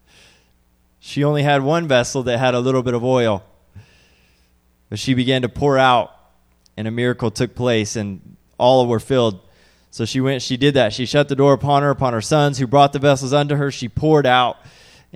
[0.98, 3.44] she only had one vessel that had a little bit of oil.
[4.88, 6.10] But she began to pour out,
[6.74, 9.40] and a miracle took place, and all were filled.
[9.90, 10.94] So she went, she did that.
[10.94, 13.70] She shut the door upon her, upon her sons, who brought the vessels unto her.
[13.70, 14.56] She poured out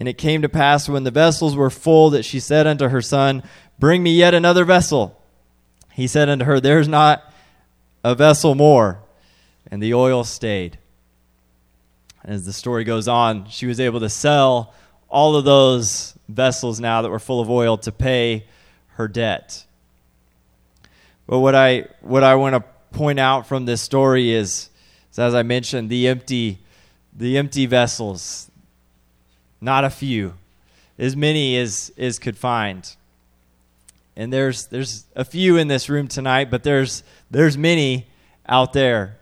[0.00, 3.02] And it came to pass when the vessels were full that she said unto her
[3.02, 3.42] son,
[3.78, 5.22] Bring me yet another vessel.
[5.92, 7.32] He said unto her, There's not
[8.02, 9.00] a vessel more.
[9.70, 10.78] And the oil stayed.
[12.24, 14.74] And As the story goes on, she was able to sell
[15.10, 18.46] all of those vessels now that were full of oil to pay
[18.94, 19.66] her debt.
[21.26, 22.64] But what I what I want to
[22.96, 24.70] point out from this story is,
[25.12, 26.58] is as I mentioned, the empty
[27.16, 28.49] the empty vessels.
[29.60, 30.34] Not a few.
[30.98, 32.94] As many as, as could find.
[34.16, 38.06] And there's there's a few in this room tonight, but there's there's many
[38.46, 39.16] out there.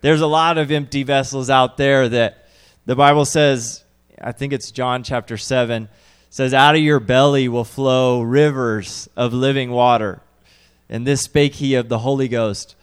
[0.00, 2.48] There's a lot of empty vessels out there that
[2.86, 3.84] the Bible says,
[4.20, 5.88] I think it's John chapter 7,
[6.30, 10.22] says, Out of your belly will flow rivers of living water.
[10.88, 12.74] And this spake he of the Holy Ghost.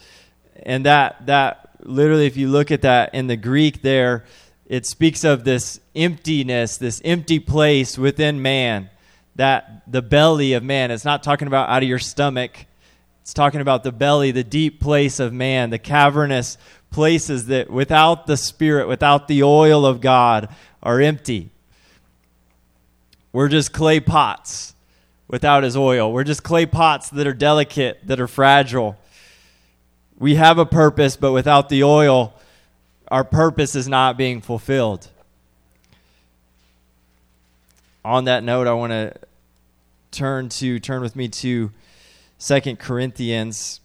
[0.63, 4.23] And that, that literally, if you look at that in the Greek there,
[4.67, 8.89] it speaks of this emptiness, this empty place within man,
[9.35, 10.91] that the belly of man.
[10.91, 12.65] It's not talking about out of your stomach.
[13.21, 16.57] It's talking about the belly, the deep place of man, the cavernous
[16.91, 20.53] places that without the Spirit, without the oil of God,
[20.83, 21.49] are empty.
[23.31, 24.73] We're just clay pots
[25.27, 26.11] without His oil.
[26.11, 28.97] We're just clay pots that are delicate, that are fragile.
[30.17, 32.33] We have a purpose, but without the oil,
[33.09, 35.09] our purpose is not being fulfilled.
[38.03, 39.13] On that note, I want to
[40.11, 41.71] turn to turn with me to
[42.37, 43.81] Second Corinthians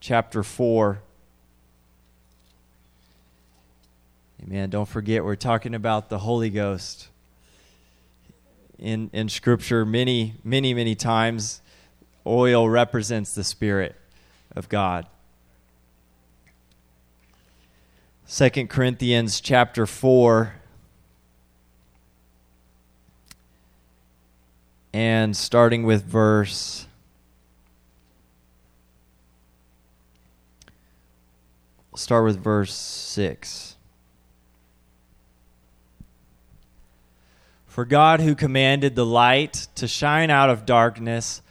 [0.00, 1.00] chapter 4.
[4.42, 4.70] Amen.
[4.70, 7.08] Don't forget, we're talking about the Holy Ghost.
[8.78, 11.60] In, in Scripture, many, many, many times,
[12.26, 13.94] oil represents the Spirit
[14.56, 15.06] of God.
[18.32, 20.54] Second Corinthians chapter 4
[24.92, 26.86] and starting with verse
[31.96, 33.74] start with verse 6.
[37.66, 41.42] For God, who commanded the light to shine out of darkness,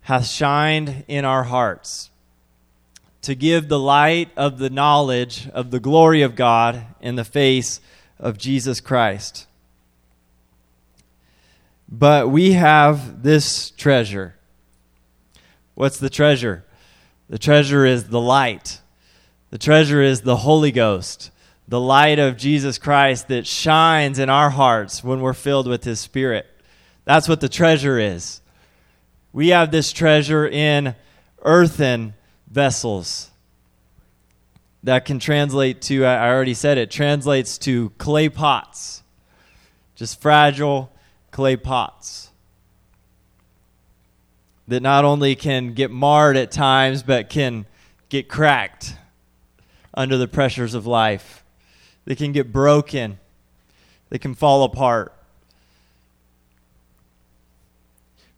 [0.00, 2.08] hath shined in our hearts
[3.26, 7.80] to give the light of the knowledge of the glory of God in the face
[8.20, 9.46] of Jesus Christ.
[11.88, 14.36] But we have this treasure.
[15.74, 16.64] What's the treasure?
[17.28, 18.80] The treasure is the light
[19.50, 21.30] the treasure is the Holy Ghost,
[21.68, 26.00] the light of Jesus Christ that shines in our hearts when we're filled with His
[26.00, 26.46] Spirit.
[27.04, 28.40] That's what the treasure is.
[29.32, 30.94] We have this treasure in
[31.42, 32.14] earthen
[32.56, 33.30] vessels.
[34.82, 39.02] That can translate to, I already said it, translates to clay pots.
[39.94, 40.90] Just fragile
[41.30, 42.30] clay pots.
[44.68, 47.66] That not only can get marred at times, but can
[48.08, 48.94] get cracked
[49.92, 51.44] under the pressures of life.
[52.06, 53.18] They can get broken,
[54.08, 55.12] they can fall apart.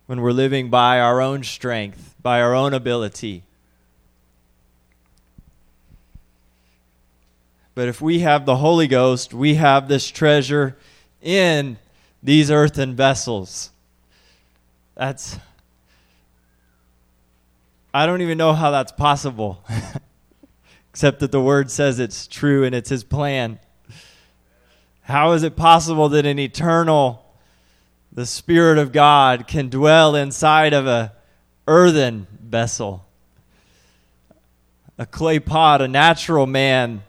[0.06, 3.44] When we're living by our own strength, by our own ability.
[7.78, 10.76] But if we have the Holy Ghost, we have this treasure
[11.22, 11.78] in
[12.20, 13.70] these earthen vessels.
[14.96, 15.38] That's.
[17.94, 19.64] I don't even know how that's possible.
[20.90, 23.60] except that the word says it's true and it's his plan.
[25.02, 27.32] How is it possible that an eternal,
[28.10, 31.12] the Spirit of God, can dwell inside of a
[31.68, 33.06] earthen vessel?
[34.98, 37.04] A clay pot, a natural man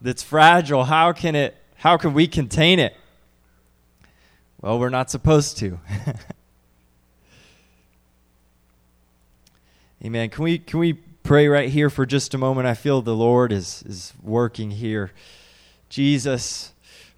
[0.00, 0.84] that's fragile.
[0.84, 2.96] How can it how can we contain it?
[4.60, 5.78] Well, we're not supposed to.
[10.04, 10.30] Amen.
[10.30, 10.94] Can we can we
[11.28, 12.66] pray right here for just a moment.
[12.66, 15.12] I feel the Lord is, is working here.
[15.90, 16.72] Jesus,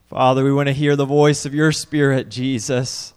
[0.06, 3.14] Father, we want to hear the voice of your Spirit, Jesus.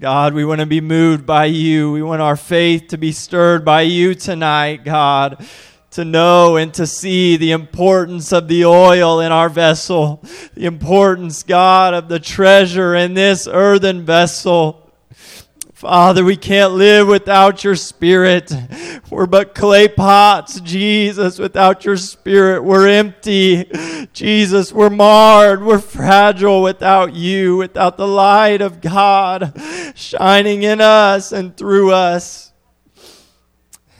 [0.00, 1.92] God, we want to be moved by you.
[1.92, 5.46] We want our faith to be stirred by you tonight, God
[5.92, 10.22] to know and to see the importance of the oil in our vessel,
[10.54, 14.90] the importance, God, of the treasure in this earthen vessel.
[15.72, 18.52] Father, we can't live without your spirit.
[19.10, 21.40] We're but clay pots, Jesus.
[21.40, 23.64] Without your spirit, we're empty.
[24.12, 25.64] Jesus, we're marred.
[25.64, 29.60] We're fragile without you, without the light of God
[29.96, 32.51] shining in us and through us.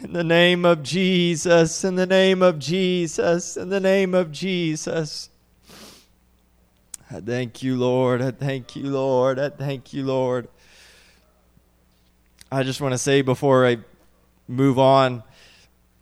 [0.02, 5.30] In the name of Jesus, in the name of Jesus, in the name of Jesus.
[7.08, 8.20] I thank you, Lord.
[8.20, 9.38] I thank you, Lord.
[9.38, 10.48] I thank you, Lord.
[12.50, 13.78] I just want to say before I
[14.48, 15.22] move on,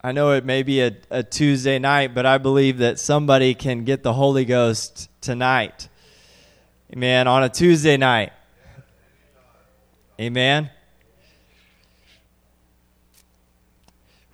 [0.03, 3.85] I know it may be a, a Tuesday night, but I believe that somebody can
[3.85, 5.91] get the Holy Ghost tonight.
[6.91, 7.29] Amen.
[7.29, 8.33] On a Tuesday night.
[10.19, 10.71] Amen.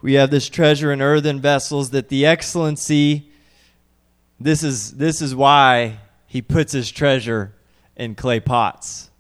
[0.07, 3.29] We have this treasure in earthen vessels that the excellency
[4.39, 5.99] this is this is why
[6.29, 7.53] he puts his treasure
[7.97, 9.11] in clay pots.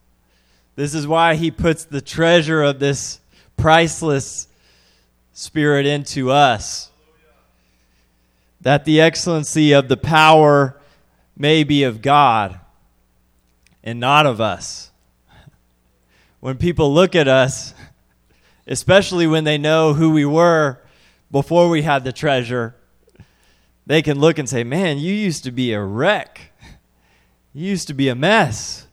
[0.76, 3.18] This is why he puts the treasure of this
[3.56, 4.46] priceless
[5.32, 6.92] spirit into us.
[8.60, 10.80] That the excellency of the power
[11.36, 12.60] may be of God
[13.82, 14.92] and not of us.
[16.38, 17.74] When people look at us,
[18.66, 20.80] especially when they know who we were
[21.30, 22.74] before we had the treasure,
[23.86, 26.52] they can look and say, Man, you used to be a wreck.
[27.52, 28.86] You used to be a mess.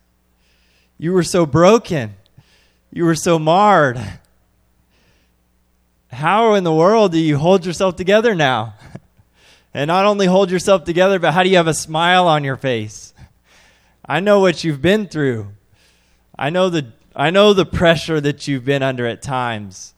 [0.98, 2.16] You were so broken.
[2.92, 4.00] You were so marred.
[6.12, 8.76] How in the world do you hold yourself together now?
[9.76, 12.58] And not only hold yourself together, but how do you have a smile on your
[12.58, 13.12] face?
[14.06, 15.48] I know what you've been through.
[16.38, 19.94] I know the I know the pressure that you've been under at times.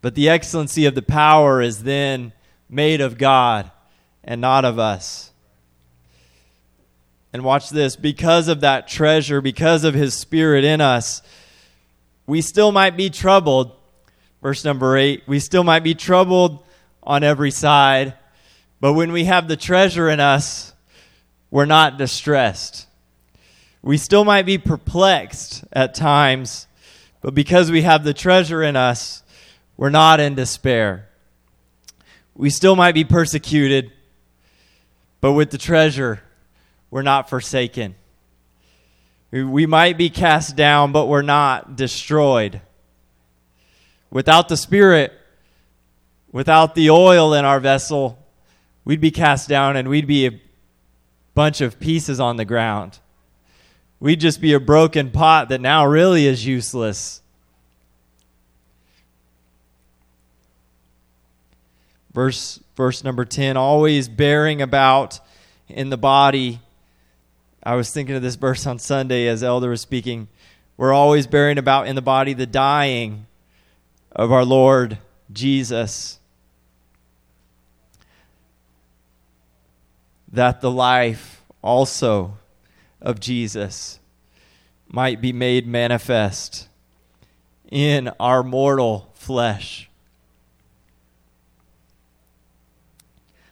[0.00, 2.32] But the excellency of the power is then
[2.68, 3.70] made of God
[4.22, 5.32] and not of us.
[7.32, 11.22] And watch this because of that treasure, because of his spirit in us,
[12.26, 13.72] we still might be troubled.
[14.42, 16.64] Verse number eight, we still might be troubled
[17.02, 18.14] on every side.
[18.80, 20.72] But when we have the treasure in us,
[21.50, 22.85] we're not distressed.
[23.86, 26.66] We still might be perplexed at times,
[27.20, 29.22] but because we have the treasure in us,
[29.76, 31.08] we're not in despair.
[32.34, 33.92] We still might be persecuted,
[35.20, 36.20] but with the treasure,
[36.90, 37.94] we're not forsaken.
[39.30, 42.62] We might be cast down, but we're not destroyed.
[44.10, 45.12] Without the Spirit,
[46.32, 48.18] without the oil in our vessel,
[48.84, 50.40] we'd be cast down and we'd be a
[51.36, 52.98] bunch of pieces on the ground.
[53.98, 57.22] We'd just be a broken pot that now really is useless.
[62.12, 65.20] Verse, verse number 10 always bearing about
[65.68, 66.60] in the body.
[67.62, 70.28] I was thinking of this verse on Sunday as Elder was speaking.
[70.76, 73.26] We're always bearing about in the body the dying
[74.12, 74.98] of our Lord
[75.32, 76.18] Jesus,
[80.32, 82.38] that the life also
[83.00, 84.00] of Jesus
[84.88, 86.68] might be made manifest
[87.70, 89.90] in our mortal flesh.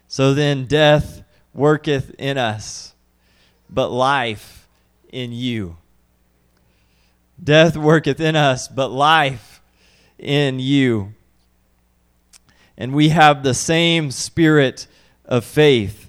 [0.07, 2.95] So then death worketh in us,
[3.69, 4.69] but life
[5.11, 5.77] in you.
[7.43, 9.61] Death worketh in us, but life
[10.19, 11.15] in you.
[12.79, 14.87] And we have the same spirit
[15.25, 16.04] of faith,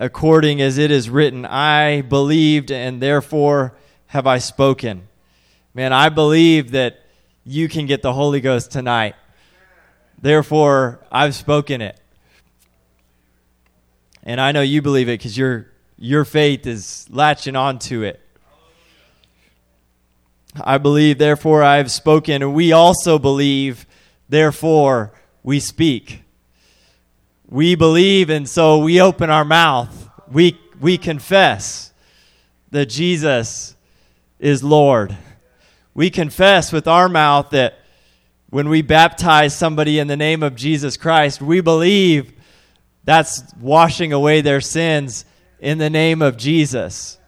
[0.00, 3.74] according as it is written, I believed, and therefore
[4.06, 5.06] have I spoken.
[5.74, 7.04] Man, I believe that
[7.44, 9.14] you can get the Holy Ghost tonight.
[10.20, 12.00] Therefore, I've spoken it.
[14.22, 18.20] And I know you believe it because your, your faith is latching onto it.
[20.60, 23.86] I believe, therefore I have spoken, and we also believe,
[24.30, 26.22] therefore we speak.
[27.50, 30.08] We believe, and so we open our mouth.
[30.30, 31.92] We, we confess
[32.70, 33.74] that Jesus
[34.38, 35.16] is Lord.
[35.92, 37.80] We confess with our mouth that
[38.50, 42.32] when we baptize somebody in the name of Jesus Christ, we believe
[43.02, 45.24] that's washing away their sins
[45.58, 47.18] in the name of Jesus.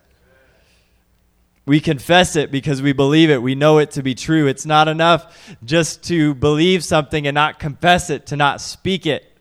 [1.66, 3.42] We confess it because we believe it.
[3.42, 4.46] We know it to be true.
[4.46, 9.31] It's not enough just to believe something and not confess it, to not speak it.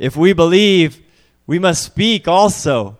[0.00, 1.00] If we believe,
[1.46, 2.98] we must speak also.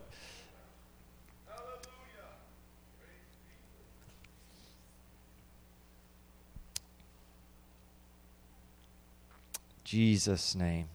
[9.82, 10.86] Jesus' name.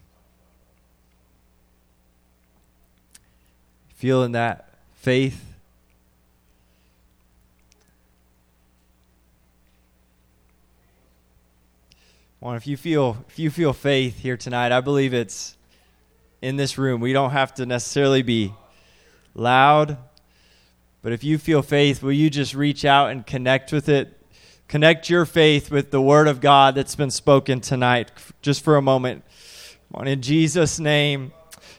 [3.96, 5.54] feeling that faith.
[12.40, 15.56] Well, if you feel if you feel faith here tonight, I believe it's
[16.46, 17.00] in this room.
[17.00, 18.54] We don't have to necessarily be
[19.34, 19.98] loud,
[21.02, 24.16] but if you feel faith, will you just reach out and connect with it?
[24.68, 28.82] Connect your faith with the word of God that's been spoken tonight just for a
[28.82, 29.24] moment.
[30.04, 31.32] In Jesus' name.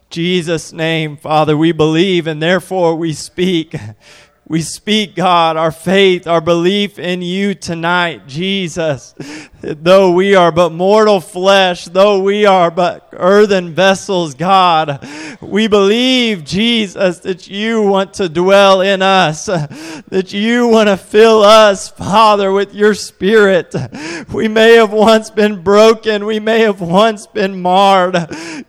[0.09, 3.75] Jesus' name, Father, we believe and therefore we speak.
[4.49, 9.13] We speak, God, our faith, our belief in you tonight, Jesus.
[9.59, 15.05] Though we are but mortal flesh, though we are but earthen vessels, God,
[15.41, 21.41] we believe, Jesus, that you want to dwell in us, that you want to fill
[21.41, 23.75] us, Father, with your spirit.
[24.31, 28.15] We may have once been broken, we may have once been marred,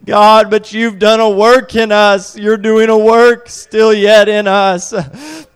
[0.05, 2.37] God, but you've done a work in us.
[2.37, 4.93] You're doing a work still yet in us.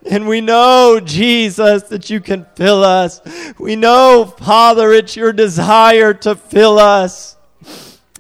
[0.04, 3.20] And we know, Jesus, that you can fill us.
[3.58, 7.36] We know, Father, it's your desire to fill us.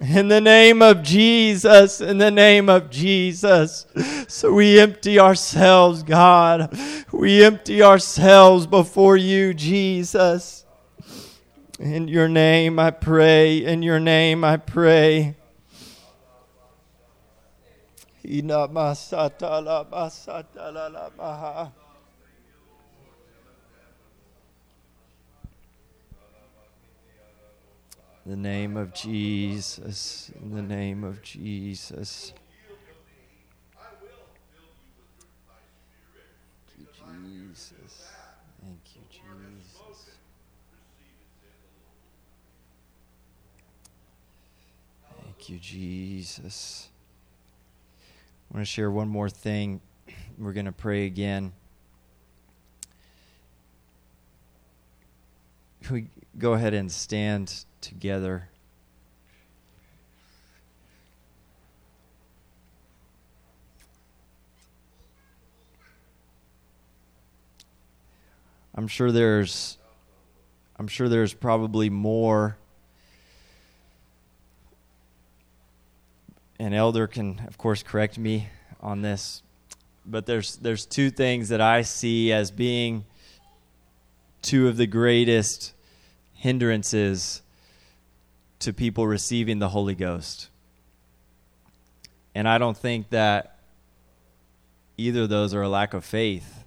[0.00, 3.86] In the name of Jesus, in the name of Jesus.
[4.26, 6.76] So we empty ourselves, God.
[7.12, 10.64] We empty ourselves before you, Jesus.
[11.78, 13.64] In your name I pray.
[13.64, 15.36] In your name I pray.
[28.24, 30.30] The name of Jesus.
[30.40, 32.32] In the name of Jesus.
[36.68, 36.86] Thank you,
[37.50, 38.06] Jesus.
[38.62, 40.10] Thank you, Jesus.
[45.24, 46.91] Thank you, Jesus.
[48.52, 49.80] I want to share one more thing.
[50.36, 51.52] We're going to pray again.
[55.90, 58.50] We go ahead and stand together?
[68.74, 69.78] I'm sure there's
[70.76, 72.58] I'm sure there's probably more
[76.62, 78.48] an elder can of course correct me
[78.80, 79.42] on this
[80.04, 83.04] but there's there's two things that I see as being
[84.42, 85.72] two of the greatest
[86.34, 87.42] hindrances
[88.58, 90.48] to people receiving the Holy Ghost.
[92.34, 93.58] And I don't think that
[94.96, 96.64] either of those are a lack of faith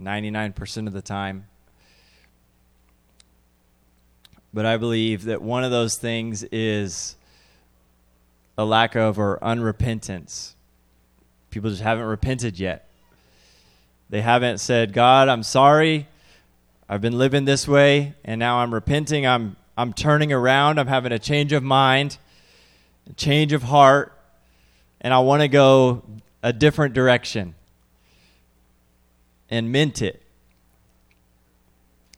[0.00, 1.46] 99% of the time.
[4.52, 7.16] But I believe that one of those things is
[8.56, 10.54] a lack of or unrepentance.
[11.50, 12.88] People just haven't repented yet.
[14.10, 16.08] They haven't said, God, I'm sorry.
[16.88, 19.26] I've been living this way, and now I'm repenting.
[19.26, 20.78] I'm, I'm turning around.
[20.78, 22.18] I'm having a change of mind,
[23.08, 24.12] a change of heart,
[25.00, 26.02] and I want to go
[26.42, 27.54] a different direction
[29.50, 30.22] and meant it.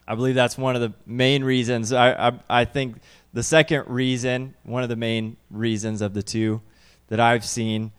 [0.09, 1.93] I believe that's one of the main reasons.
[1.93, 2.97] I, I, I think
[3.37, 6.62] the second reason, one of the main reasons of the two
[7.09, 7.93] that I've seen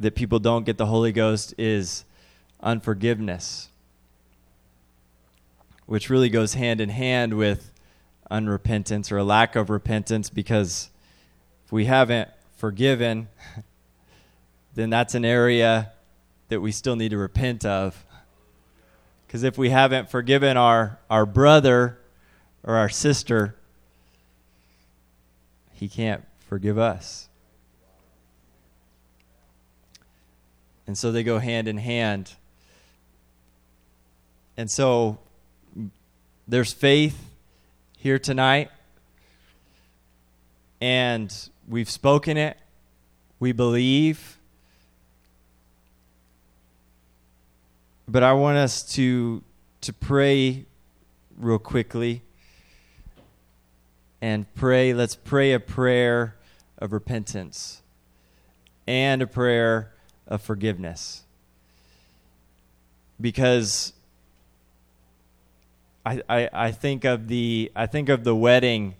[0.00, 2.06] that people don't get the Holy Ghost is
[2.62, 3.68] unforgiveness,
[5.84, 7.74] which really goes hand in hand with
[8.30, 10.88] unrepentance or a lack of repentance because
[11.66, 13.28] if we haven't forgiven,
[14.74, 15.92] then that's an area
[16.48, 18.02] that we still need to repent of.
[19.26, 21.98] Because if we haven't forgiven our, our brother
[22.62, 23.56] or our sister,
[25.82, 27.28] he can't forgive us.
[30.86, 32.34] And so they go hand in hand.
[34.56, 35.18] And so
[36.46, 37.34] there's faith
[37.98, 38.70] here tonight.
[40.80, 41.34] And
[41.66, 42.56] we've spoken it.
[43.40, 44.38] We believe.
[48.06, 49.42] But I want us to
[49.80, 50.64] to pray
[51.36, 52.22] real quickly
[54.22, 54.94] and pray.
[54.94, 56.36] Let's pray a prayer
[56.78, 57.82] of repentance
[58.86, 59.92] and a prayer
[60.28, 61.24] of forgiveness.
[63.20, 63.92] Because
[66.06, 68.94] I, I, I think of the I think of the wedding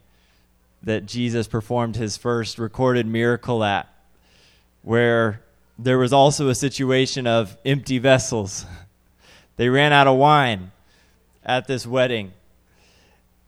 [0.83, 3.89] that Jesus performed his first recorded miracle at,
[4.83, 5.41] where
[5.79, 8.67] there was also a situation of empty vessels.
[9.59, 10.73] They ran out of wine
[11.45, 12.33] at this wedding.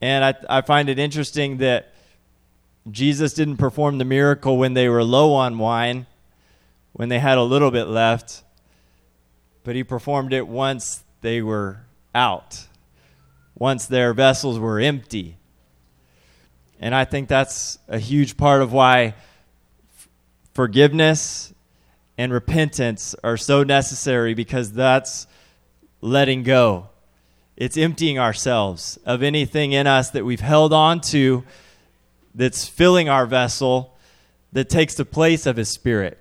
[0.05, 1.95] And I, I find it interesting that
[2.91, 6.05] Jesus didn't perform the miracle when they were low on wine,
[6.93, 8.43] when they had a little bit left,
[9.63, 12.67] but he performed it once they were out,
[13.55, 15.39] once their vessels were empty.
[16.79, 19.15] And I think that's a huge part of why
[20.53, 21.55] forgiveness
[22.19, 25.27] and repentance are so necessary because that's
[26.03, 26.91] letting go
[27.57, 31.45] it's emptying ourselves of anything in us that we've held on to
[32.35, 33.97] that's filling our vessel
[34.53, 36.19] that takes the place of his spirit.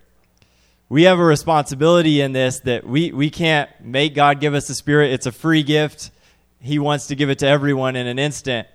[0.89, 4.75] We have a responsibility in this that we, we can't make God give us the
[4.75, 5.11] spirit.
[5.11, 6.11] It's a free gift.
[6.59, 8.67] He wants to give it to everyone in an instant.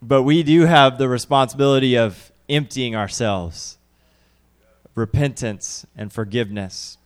[0.00, 3.78] But we do have the responsibility of emptying ourselves,
[4.96, 6.98] repentance, and forgiveness.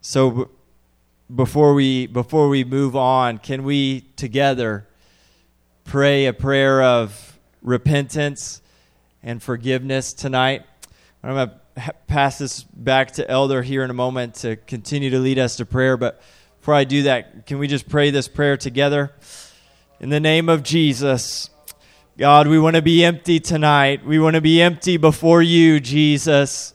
[0.00, 0.50] So
[1.34, 4.88] before we before we move on, can we together
[5.84, 8.62] pray a prayer of repentance
[9.22, 10.64] and forgiveness tonight?
[11.22, 15.18] I'm going to pass this back to Elder here in a moment to continue to
[15.18, 15.96] lead us to prayer.
[15.96, 16.20] But
[16.58, 19.12] before I do that, can we just pray this prayer together?
[20.00, 21.50] In the name of Jesus,
[22.16, 24.04] God, we want to be empty tonight.
[24.04, 26.74] We want to be empty before you, Jesus.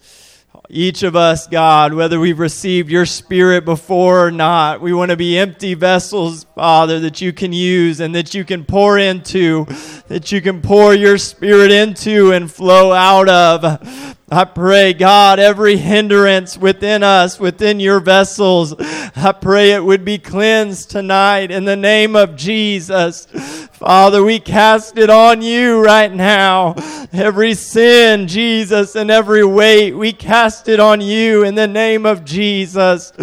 [0.70, 5.18] Each of us, God, whether we've received your spirit before or not, we want to
[5.18, 9.66] be empty vessels, Father, that you can use and that you can pour into,
[10.08, 14.16] that you can pour your spirit into and flow out of.
[14.32, 20.18] I pray, God, every hindrance within us, within your vessels, I pray it would be
[20.18, 23.28] cleansed tonight in the name of Jesus.
[23.74, 26.74] Father, we cast it on you right now.
[27.14, 32.26] Every sin, Jesus, and every weight, we cast it on you in the name of
[32.26, 33.14] Jesus.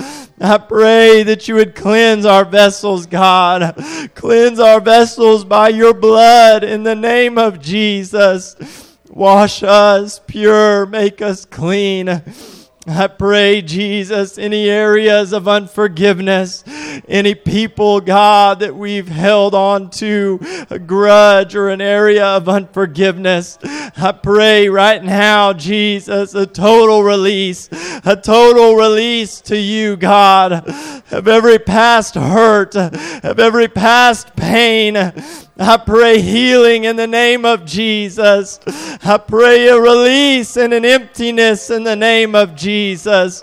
[0.41, 3.75] I pray that you would cleanse our vessels, God.
[4.15, 8.55] Cleanse our vessels by your blood in the name of Jesus.
[9.15, 12.23] Wash us pure, make us clean.
[12.87, 16.65] I pray, Jesus, any areas of unforgiveness,
[17.07, 20.41] any people, God, that we've held on to
[20.71, 23.59] a grudge or an area of unforgiveness.
[23.63, 27.69] I pray right now, Jesus, a total release,
[28.07, 30.67] a total release to you, God,
[31.13, 35.13] of every past hurt, of every past pain.
[35.63, 38.59] I pray healing in the name of Jesus.
[39.05, 43.43] I pray a release and an emptiness in the name of Jesus.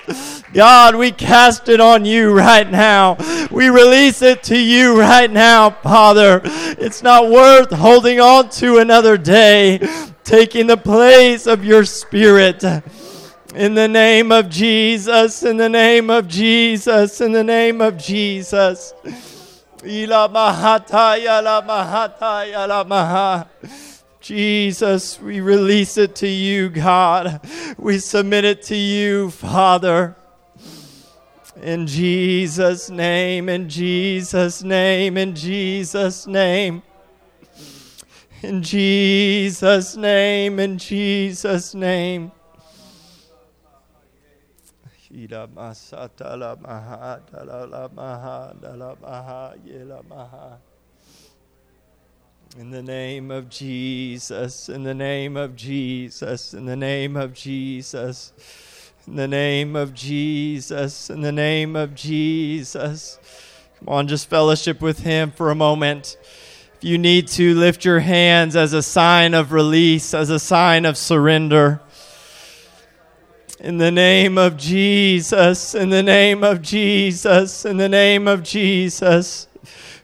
[0.53, 3.17] God, we cast it on you right now.
[3.51, 6.41] We release it to you right now, Father.
[6.43, 9.80] It's not worth holding on to another day,
[10.24, 12.63] taking the place of your Spirit.
[13.55, 18.93] In the name of Jesus, in the name of Jesus, in the name of Jesus.
[24.19, 27.39] Jesus, we release it to you, God.
[27.77, 30.17] We submit it to you, Father.
[31.61, 36.84] In Jesus' name, in Jesus' name, in Jesus' name.
[38.41, 42.32] In Jesus' name, in Jesus' name.
[45.12, 50.60] Masata la maha dala la maha dala maha yela maha.
[52.57, 58.34] In the name of Jesus, in the name of Jesus, in the name of Jesus,
[59.07, 63.20] in the name of Jesus, in the name of Jesus.
[63.80, 66.18] Come on, just fellowship with Him for a moment.
[66.78, 70.86] If you need to, lift your hands as a sign of release, as a sign
[70.86, 71.82] of surrender.
[73.62, 79.47] In the name of Jesus, in the name of Jesus, in the name of Jesus.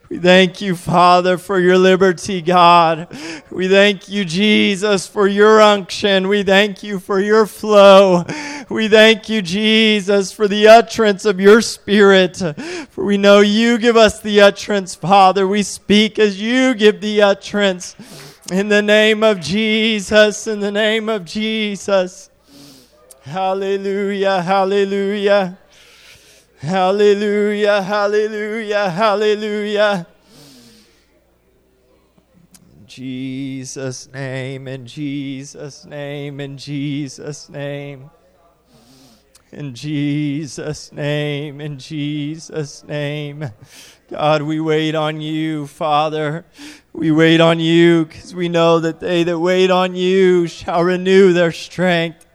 [0.10, 3.08] We thank you, Father, for your liberty, God.
[3.50, 6.28] We thank you, Jesus, for your unction.
[6.28, 8.26] We thank you for your flow.
[8.70, 12.36] We thank you, Jesus, for the utterance of your spirit.
[12.90, 15.48] For we know you give us the utterance, Father.
[15.48, 17.96] We speak as you give the utterance.
[18.52, 22.30] In the name of Jesus, in the name of Jesus.
[23.26, 25.58] Hallelujah, hallelujah.
[26.60, 30.06] Hallelujah, hallelujah, hallelujah.
[32.78, 38.12] In Jesus' name, in Jesus' name, in Jesus' name.
[39.52, 43.50] In Jesus' name, in Jesus' name.
[44.08, 46.46] God, we wait on you, Father.
[46.94, 51.34] We wait on you because we know that they that wait on you shall renew
[51.34, 52.28] their strength.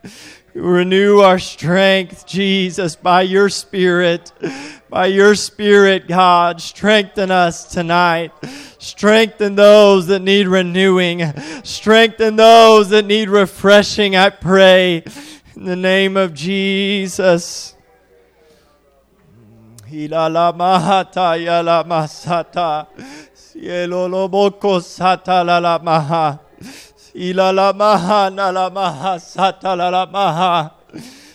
[0.53, 4.33] Renew our strength, Jesus, by your Spirit.
[4.89, 6.61] By your Spirit, God.
[6.61, 8.31] Strengthen us tonight.
[8.77, 11.23] Strengthen those that need renewing.
[11.63, 15.03] Strengthen those that need refreshing, I pray.
[15.55, 17.75] In the name of Jesus.
[23.51, 26.39] Cielo loboko sata la maha.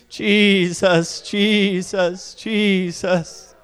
[0.09, 3.55] Jesus, Jesus, Jesus.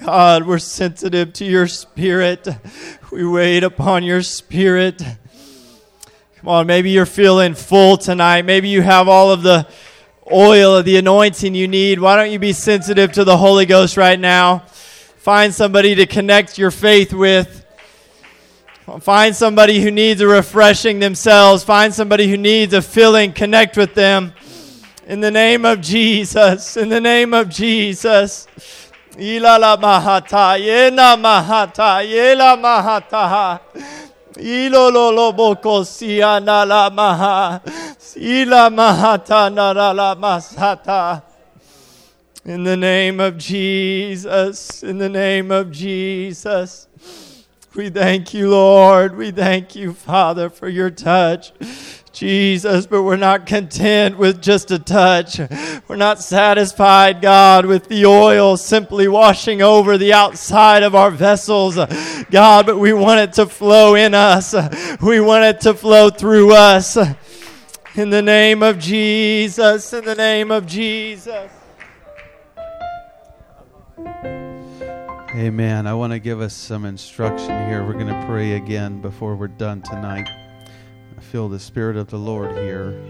[0.00, 2.48] God, we're sensitive to your spirit.
[3.12, 4.98] We wait upon your spirit.
[4.98, 8.42] Come on, maybe you're feeling full tonight.
[8.42, 9.68] Maybe you have all of the
[10.32, 12.00] oil, of the anointing you need.
[12.00, 14.60] Why don't you be sensitive to the Holy Ghost right now?
[15.18, 17.63] Find somebody to connect your faith with.
[19.00, 21.64] Find somebody who needs a refreshing themselves.
[21.64, 23.32] Find somebody who needs a filling.
[23.32, 24.32] Connect with them.
[25.06, 26.76] In the name of Jesus.
[26.76, 28.46] In the name of Jesus.
[29.18, 33.60] Ila la mahata, yena mahata, yela mahata.
[34.36, 37.62] Ilo lo lo boko sia na maha.
[38.16, 41.22] Ila mahata na la la masata.
[42.44, 46.88] In the name of Jesus, in the name of Jesus.
[47.74, 49.16] We thank you, Lord.
[49.16, 51.52] We thank you, Father, for your touch.
[52.12, 55.40] Jesus, but we're not content with just a touch.
[55.88, 61.74] We're not satisfied, God, with the oil simply washing over the outside of our vessels,
[62.30, 64.54] God, but we want it to flow in us.
[65.02, 66.96] We want it to flow through us.
[67.96, 71.50] In the name of Jesus, in the name of Jesus.
[75.36, 75.88] Amen.
[75.88, 77.84] I want to give us some instruction here.
[77.84, 80.28] We're going to pray again before we're done tonight.
[80.28, 83.02] I feel the Spirit of the Lord here.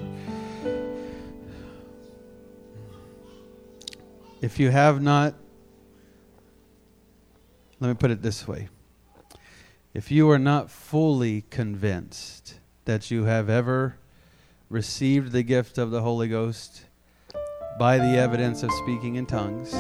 [4.40, 5.34] If you have not,
[7.78, 8.70] let me put it this way.
[9.92, 13.98] If you are not fully convinced that you have ever
[14.70, 16.86] received the gift of the Holy Ghost
[17.78, 19.74] by the evidence of speaking in tongues,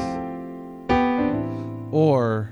[1.94, 2.50] or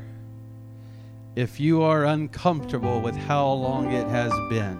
[1.35, 4.79] if you are uncomfortable with how long it has been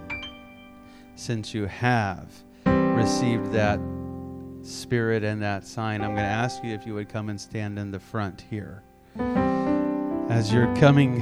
[1.15, 2.31] since you have
[2.65, 3.77] received that
[4.61, 7.77] spirit and that sign, I'm going to ask you if you would come and stand
[7.77, 8.81] in the front here.
[10.29, 11.19] As you're coming,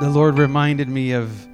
[0.00, 1.46] the Lord reminded me of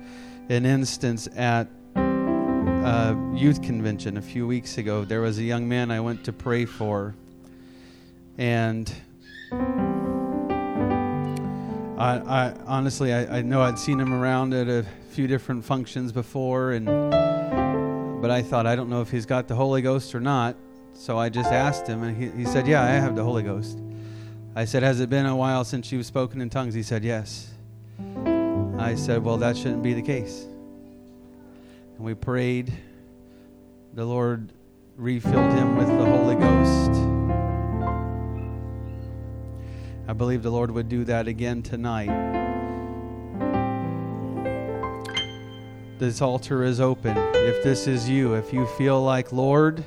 [0.48, 5.04] an instance at a youth convention a few weeks ago.
[5.04, 7.16] There was a young man I went to pray for,
[8.38, 8.94] and
[12.00, 16.12] I, I honestly, I, I, know I'd seen him around at a few different functions
[16.12, 16.86] before, and
[18.22, 20.56] but I thought I don't know if he's got the Holy Ghost or not.
[20.94, 23.82] So I just asked him, and he, he said, "Yeah, I have the Holy Ghost."
[24.56, 27.50] I said, "Has it been a while since you've spoken in tongues?" He said, "Yes."
[28.78, 30.46] I said, "Well, that shouldn't be the case."
[31.96, 32.72] And we prayed.
[33.92, 34.54] The Lord
[34.96, 36.89] refilled him with the Holy Ghost.
[40.10, 42.08] I believe the Lord would do that again tonight.
[46.00, 47.16] This altar is open.
[47.16, 49.84] If this is you, if you feel like, Lord,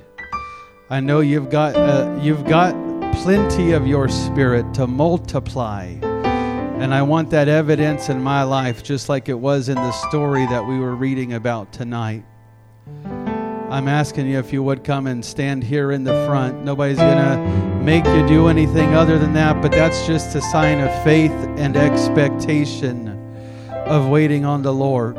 [0.90, 2.74] I know you've got uh, you've got
[3.16, 5.88] plenty of your spirit to multiply.
[5.88, 10.46] And I want that evidence in my life just like it was in the story
[10.46, 12.24] that we were reading about tonight.
[13.74, 16.64] I'm asking you if you would come and stand here in the front.
[16.64, 20.80] Nobody's going to make you do anything other than that, but that's just a sign
[20.80, 23.08] of faith and expectation
[23.72, 25.18] of waiting on the Lord.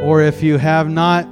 [0.00, 1.28] Or if you have not,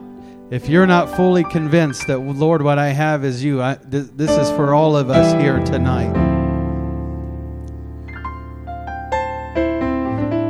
[0.50, 4.30] if you're not fully convinced that, Lord, what I have is you, I, th- this
[4.32, 6.14] is for all of us here tonight.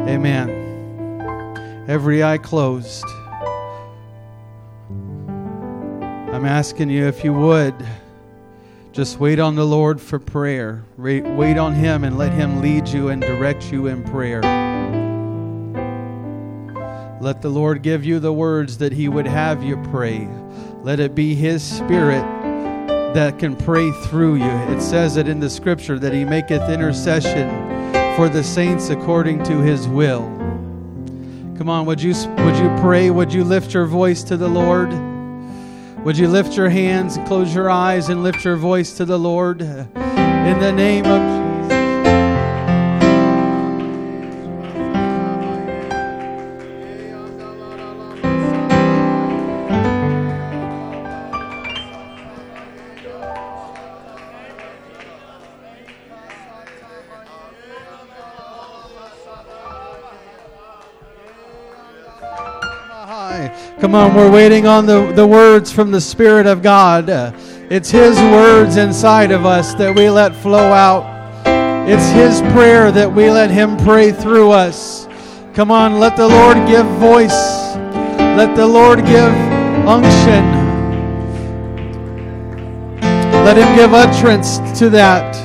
[0.09, 1.84] Amen.
[1.86, 3.05] Every eye closed.
[6.45, 7.74] I'm asking you if you would
[8.92, 10.84] just wait on the Lord for prayer.
[10.99, 14.42] Wait on Him and let Him lead you and direct you in prayer.
[17.22, 20.28] Let the Lord give you the words that He would have you pray.
[20.82, 22.24] Let it be His Spirit
[23.14, 24.51] that can pray through you.
[24.76, 27.49] It says it in the scripture that He maketh intercession
[28.16, 30.26] for the saints according to His will.
[31.57, 33.09] Come on, would you, would you pray?
[33.09, 34.92] Would you lift your voice to the Lord?
[36.05, 39.62] Would you lift your hands, close your eyes, and lift your voice to the Lord?
[39.62, 41.43] In the name of
[63.85, 67.11] Come on, we're waiting on the, the words from the Spirit of God.
[67.11, 67.32] Uh,
[67.68, 71.05] it's His words inside of us that we let flow out.
[71.87, 75.07] It's His prayer that we let Him pray through us.
[75.53, 77.76] Come on, let the Lord give voice.
[78.16, 79.35] Let the Lord give
[79.87, 80.47] unction.
[83.45, 85.37] Let Him give utterance to that.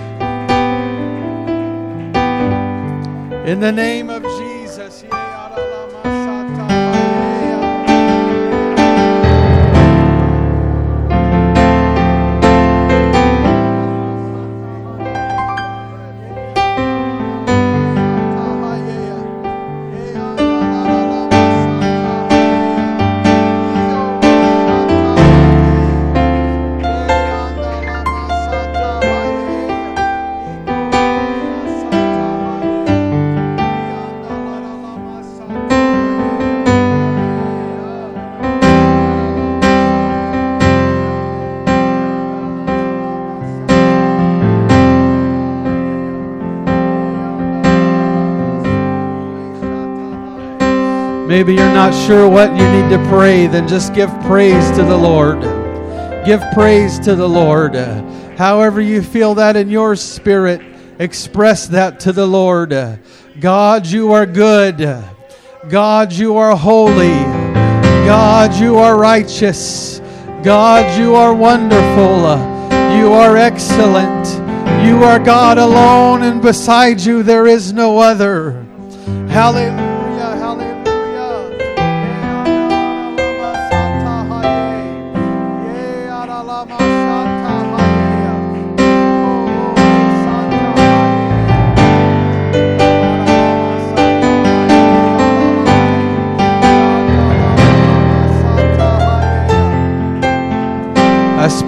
[3.45, 4.18] In the name of
[51.89, 55.41] not sure what you need to pray, then just give praise to the Lord.
[56.23, 57.73] Give praise to the Lord.
[58.37, 60.61] However, you feel that in your spirit,
[60.99, 62.99] express that to the Lord.
[63.39, 65.03] God, you are good.
[65.67, 67.23] God, you are holy.
[68.05, 69.99] God, you are righteous.
[70.43, 72.19] God, you are wonderful.
[72.99, 74.27] You are excellent.
[74.85, 78.63] You are God alone, and beside you there is no other.
[79.29, 79.88] Hallelujah.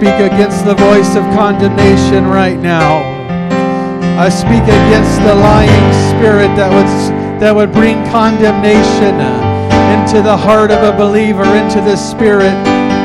[0.02, 2.98] Speak against the voice of condemnation right now.
[4.18, 9.14] I speak against the lying spirit that would, that would bring condemnation
[9.94, 12.50] into the heart of a believer, into the spirit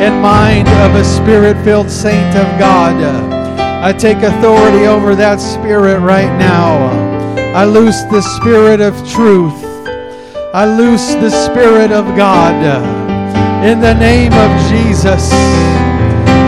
[0.02, 2.96] and mind of a spirit filled saint of God.
[2.98, 6.82] I take authority over that spirit right now.
[7.54, 9.64] I loose the spirit of truth.
[10.52, 12.58] I loose the spirit of God
[13.64, 15.77] in the name of Jesus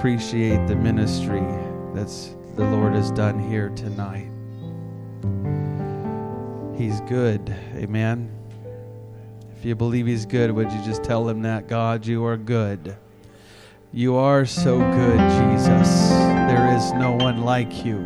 [0.00, 1.44] Appreciate the ministry
[1.92, 4.30] that's the Lord has done here tonight.
[6.74, 7.54] He's good.
[7.74, 8.34] Amen.
[9.58, 11.68] If you believe He's good, would you just tell Him that?
[11.68, 12.96] God, you are good.
[13.92, 16.08] You are so good, Jesus.
[16.08, 17.98] There is no one like you.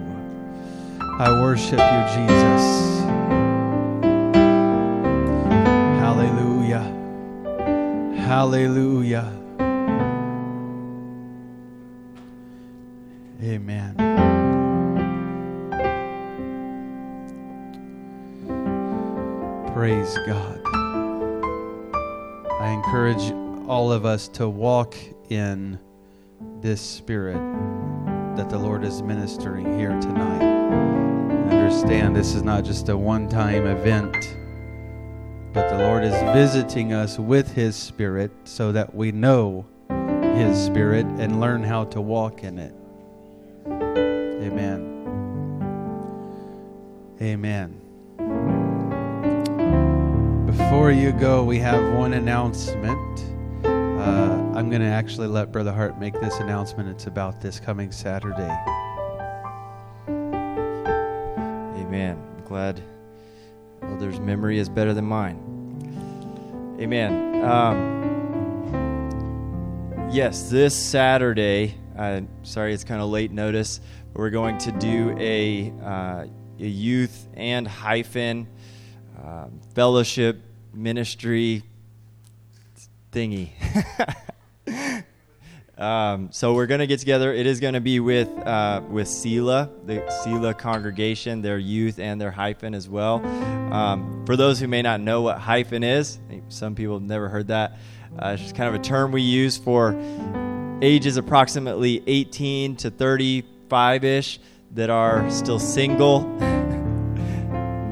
[1.20, 3.04] I worship you, Jesus.
[6.00, 6.82] Hallelujah.
[8.18, 9.43] Hallelujah.
[13.44, 13.94] Amen.
[19.74, 20.60] Praise God.
[22.58, 23.32] I encourage
[23.68, 24.94] all of us to walk
[25.28, 25.78] in
[26.62, 27.36] this spirit
[28.36, 30.42] that the Lord is ministering here tonight.
[31.50, 34.38] Understand this is not just a one time event,
[35.52, 39.66] but the Lord is visiting us with His Spirit so that we know
[40.34, 42.74] His Spirit and learn how to walk in it.
[47.24, 47.80] Amen.
[50.44, 53.24] Before you go, we have one announcement.
[53.64, 56.90] Uh, I'm going to actually let Brother Hart make this announcement.
[56.90, 58.54] It's about this coming Saturday.
[61.78, 62.22] Amen.
[62.36, 62.82] I'm glad
[63.82, 66.76] others' memory is better than mine.
[66.78, 67.42] Amen.
[67.42, 68.02] Um,
[70.12, 73.80] yes, this Saturday, uh, sorry it's kind of late notice,
[74.12, 76.28] but we're going to do a, uh, a
[76.58, 78.46] youth and hyphen
[79.22, 80.40] uh, fellowship
[80.72, 81.62] ministry
[83.12, 83.50] thingy.
[85.78, 87.32] um, so we're going to get together.
[87.32, 92.20] It is going to be with uh, with Sela, the Sela congregation, their youth and
[92.20, 93.24] their hyphen as well.
[93.72, 97.48] Um, for those who may not know what hyphen is, some people have never heard
[97.48, 97.78] that.
[98.18, 99.98] Uh, it's just kind of a term we use for
[100.82, 104.38] ages approximately 18 to 35 ish
[104.72, 106.38] that are still single.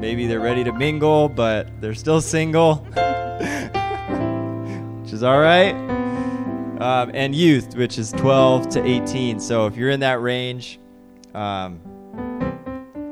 [0.03, 2.75] Maybe they're ready to mingle, but they're still single,
[5.01, 5.77] which is all right.
[6.81, 9.39] Um, and youth, which is 12 to 18.
[9.39, 10.81] So if you're in that range,
[11.37, 11.81] um,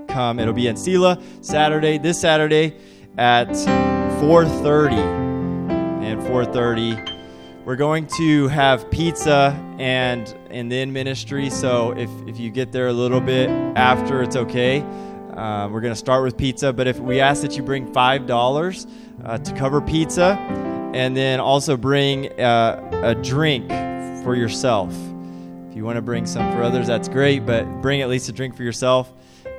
[0.09, 0.41] come.
[0.41, 2.77] It'll be in Sela Saturday, this Saturday
[3.17, 3.47] at
[4.21, 4.97] 4:30.
[6.03, 7.21] And 4:30
[7.65, 11.51] we're going to have pizza and and then ministry.
[11.51, 14.85] So if if you get there a little bit after, it's okay.
[15.41, 18.27] Uh, we're going to start with pizza, but if we ask that you bring five
[18.27, 18.87] dollars
[19.25, 20.37] uh, to cover pizza,
[20.93, 23.67] and then also bring uh, a drink
[24.23, 24.93] for yourself.
[25.71, 28.33] If you want to bring some for others, that's great, but bring at least a
[28.33, 29.11] drink for yourself.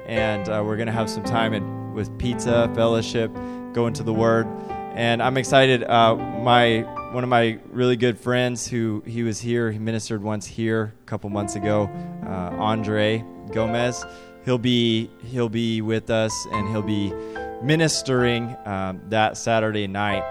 [0.06, 3.34] And uh, we're going to have some time with pizza, fellowship,
[3.74, 4.46] go into the Word,
[4.94, 5.84] and I'm excited.
[5.84, 10.46] Uh, my one of my really good friends who he was here, he ministered once
[10.46, 11.90] here a couple months ago,
[12.24, 14.06] uh, Andre Gomez.
[14.44, 17.14] He'll be he'll be with us and he'll be
[17.62, 20.24] ministering um, that Saturday night.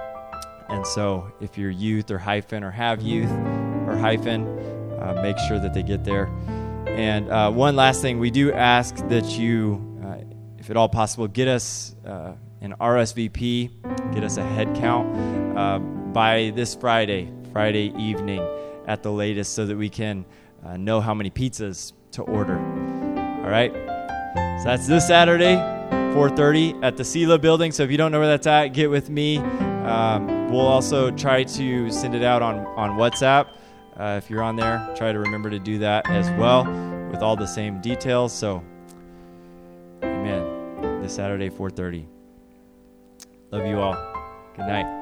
[0.68, 4.46] And so, if you're youth or hyphen or have youth or hyphen,
[5.00, 6.26] uh, make sure that they get there.
[6.86, 10.16] And uh, one last thing, we do ask that you, uh,
[10.58, 15.78] if at all possible, get us uh, an RSVP, get us a head count uh,
[15.78, 18.46] by this Friday, Friday evening
[18.86, 20.24] at the latest, so that we can
[20.64, 22.58] uh, know how many pizzas to order.
[22.58, 23.89] All right.
[24.60, 25.56] So that's this Saturday,
[26.12, 27.72] 4:30 at the Sela building.
[27.72, 29.38] So if you don't know where that's at, get with me.
[29.38, 33.46] Um, we'll also try to send it out on on WhatsApp.
[33.96, 36.64] Uh, if you're on there, try to remember to do that as well
[37.10, 38.34] with all the same details.
[38.34, 38.62] So,
[40.02, 41.00] Amen.
[41.00, 42.04] This Saturday, 4:30.
[43.52, 43.96] Love you all.
[44.56, 44.99] Good night.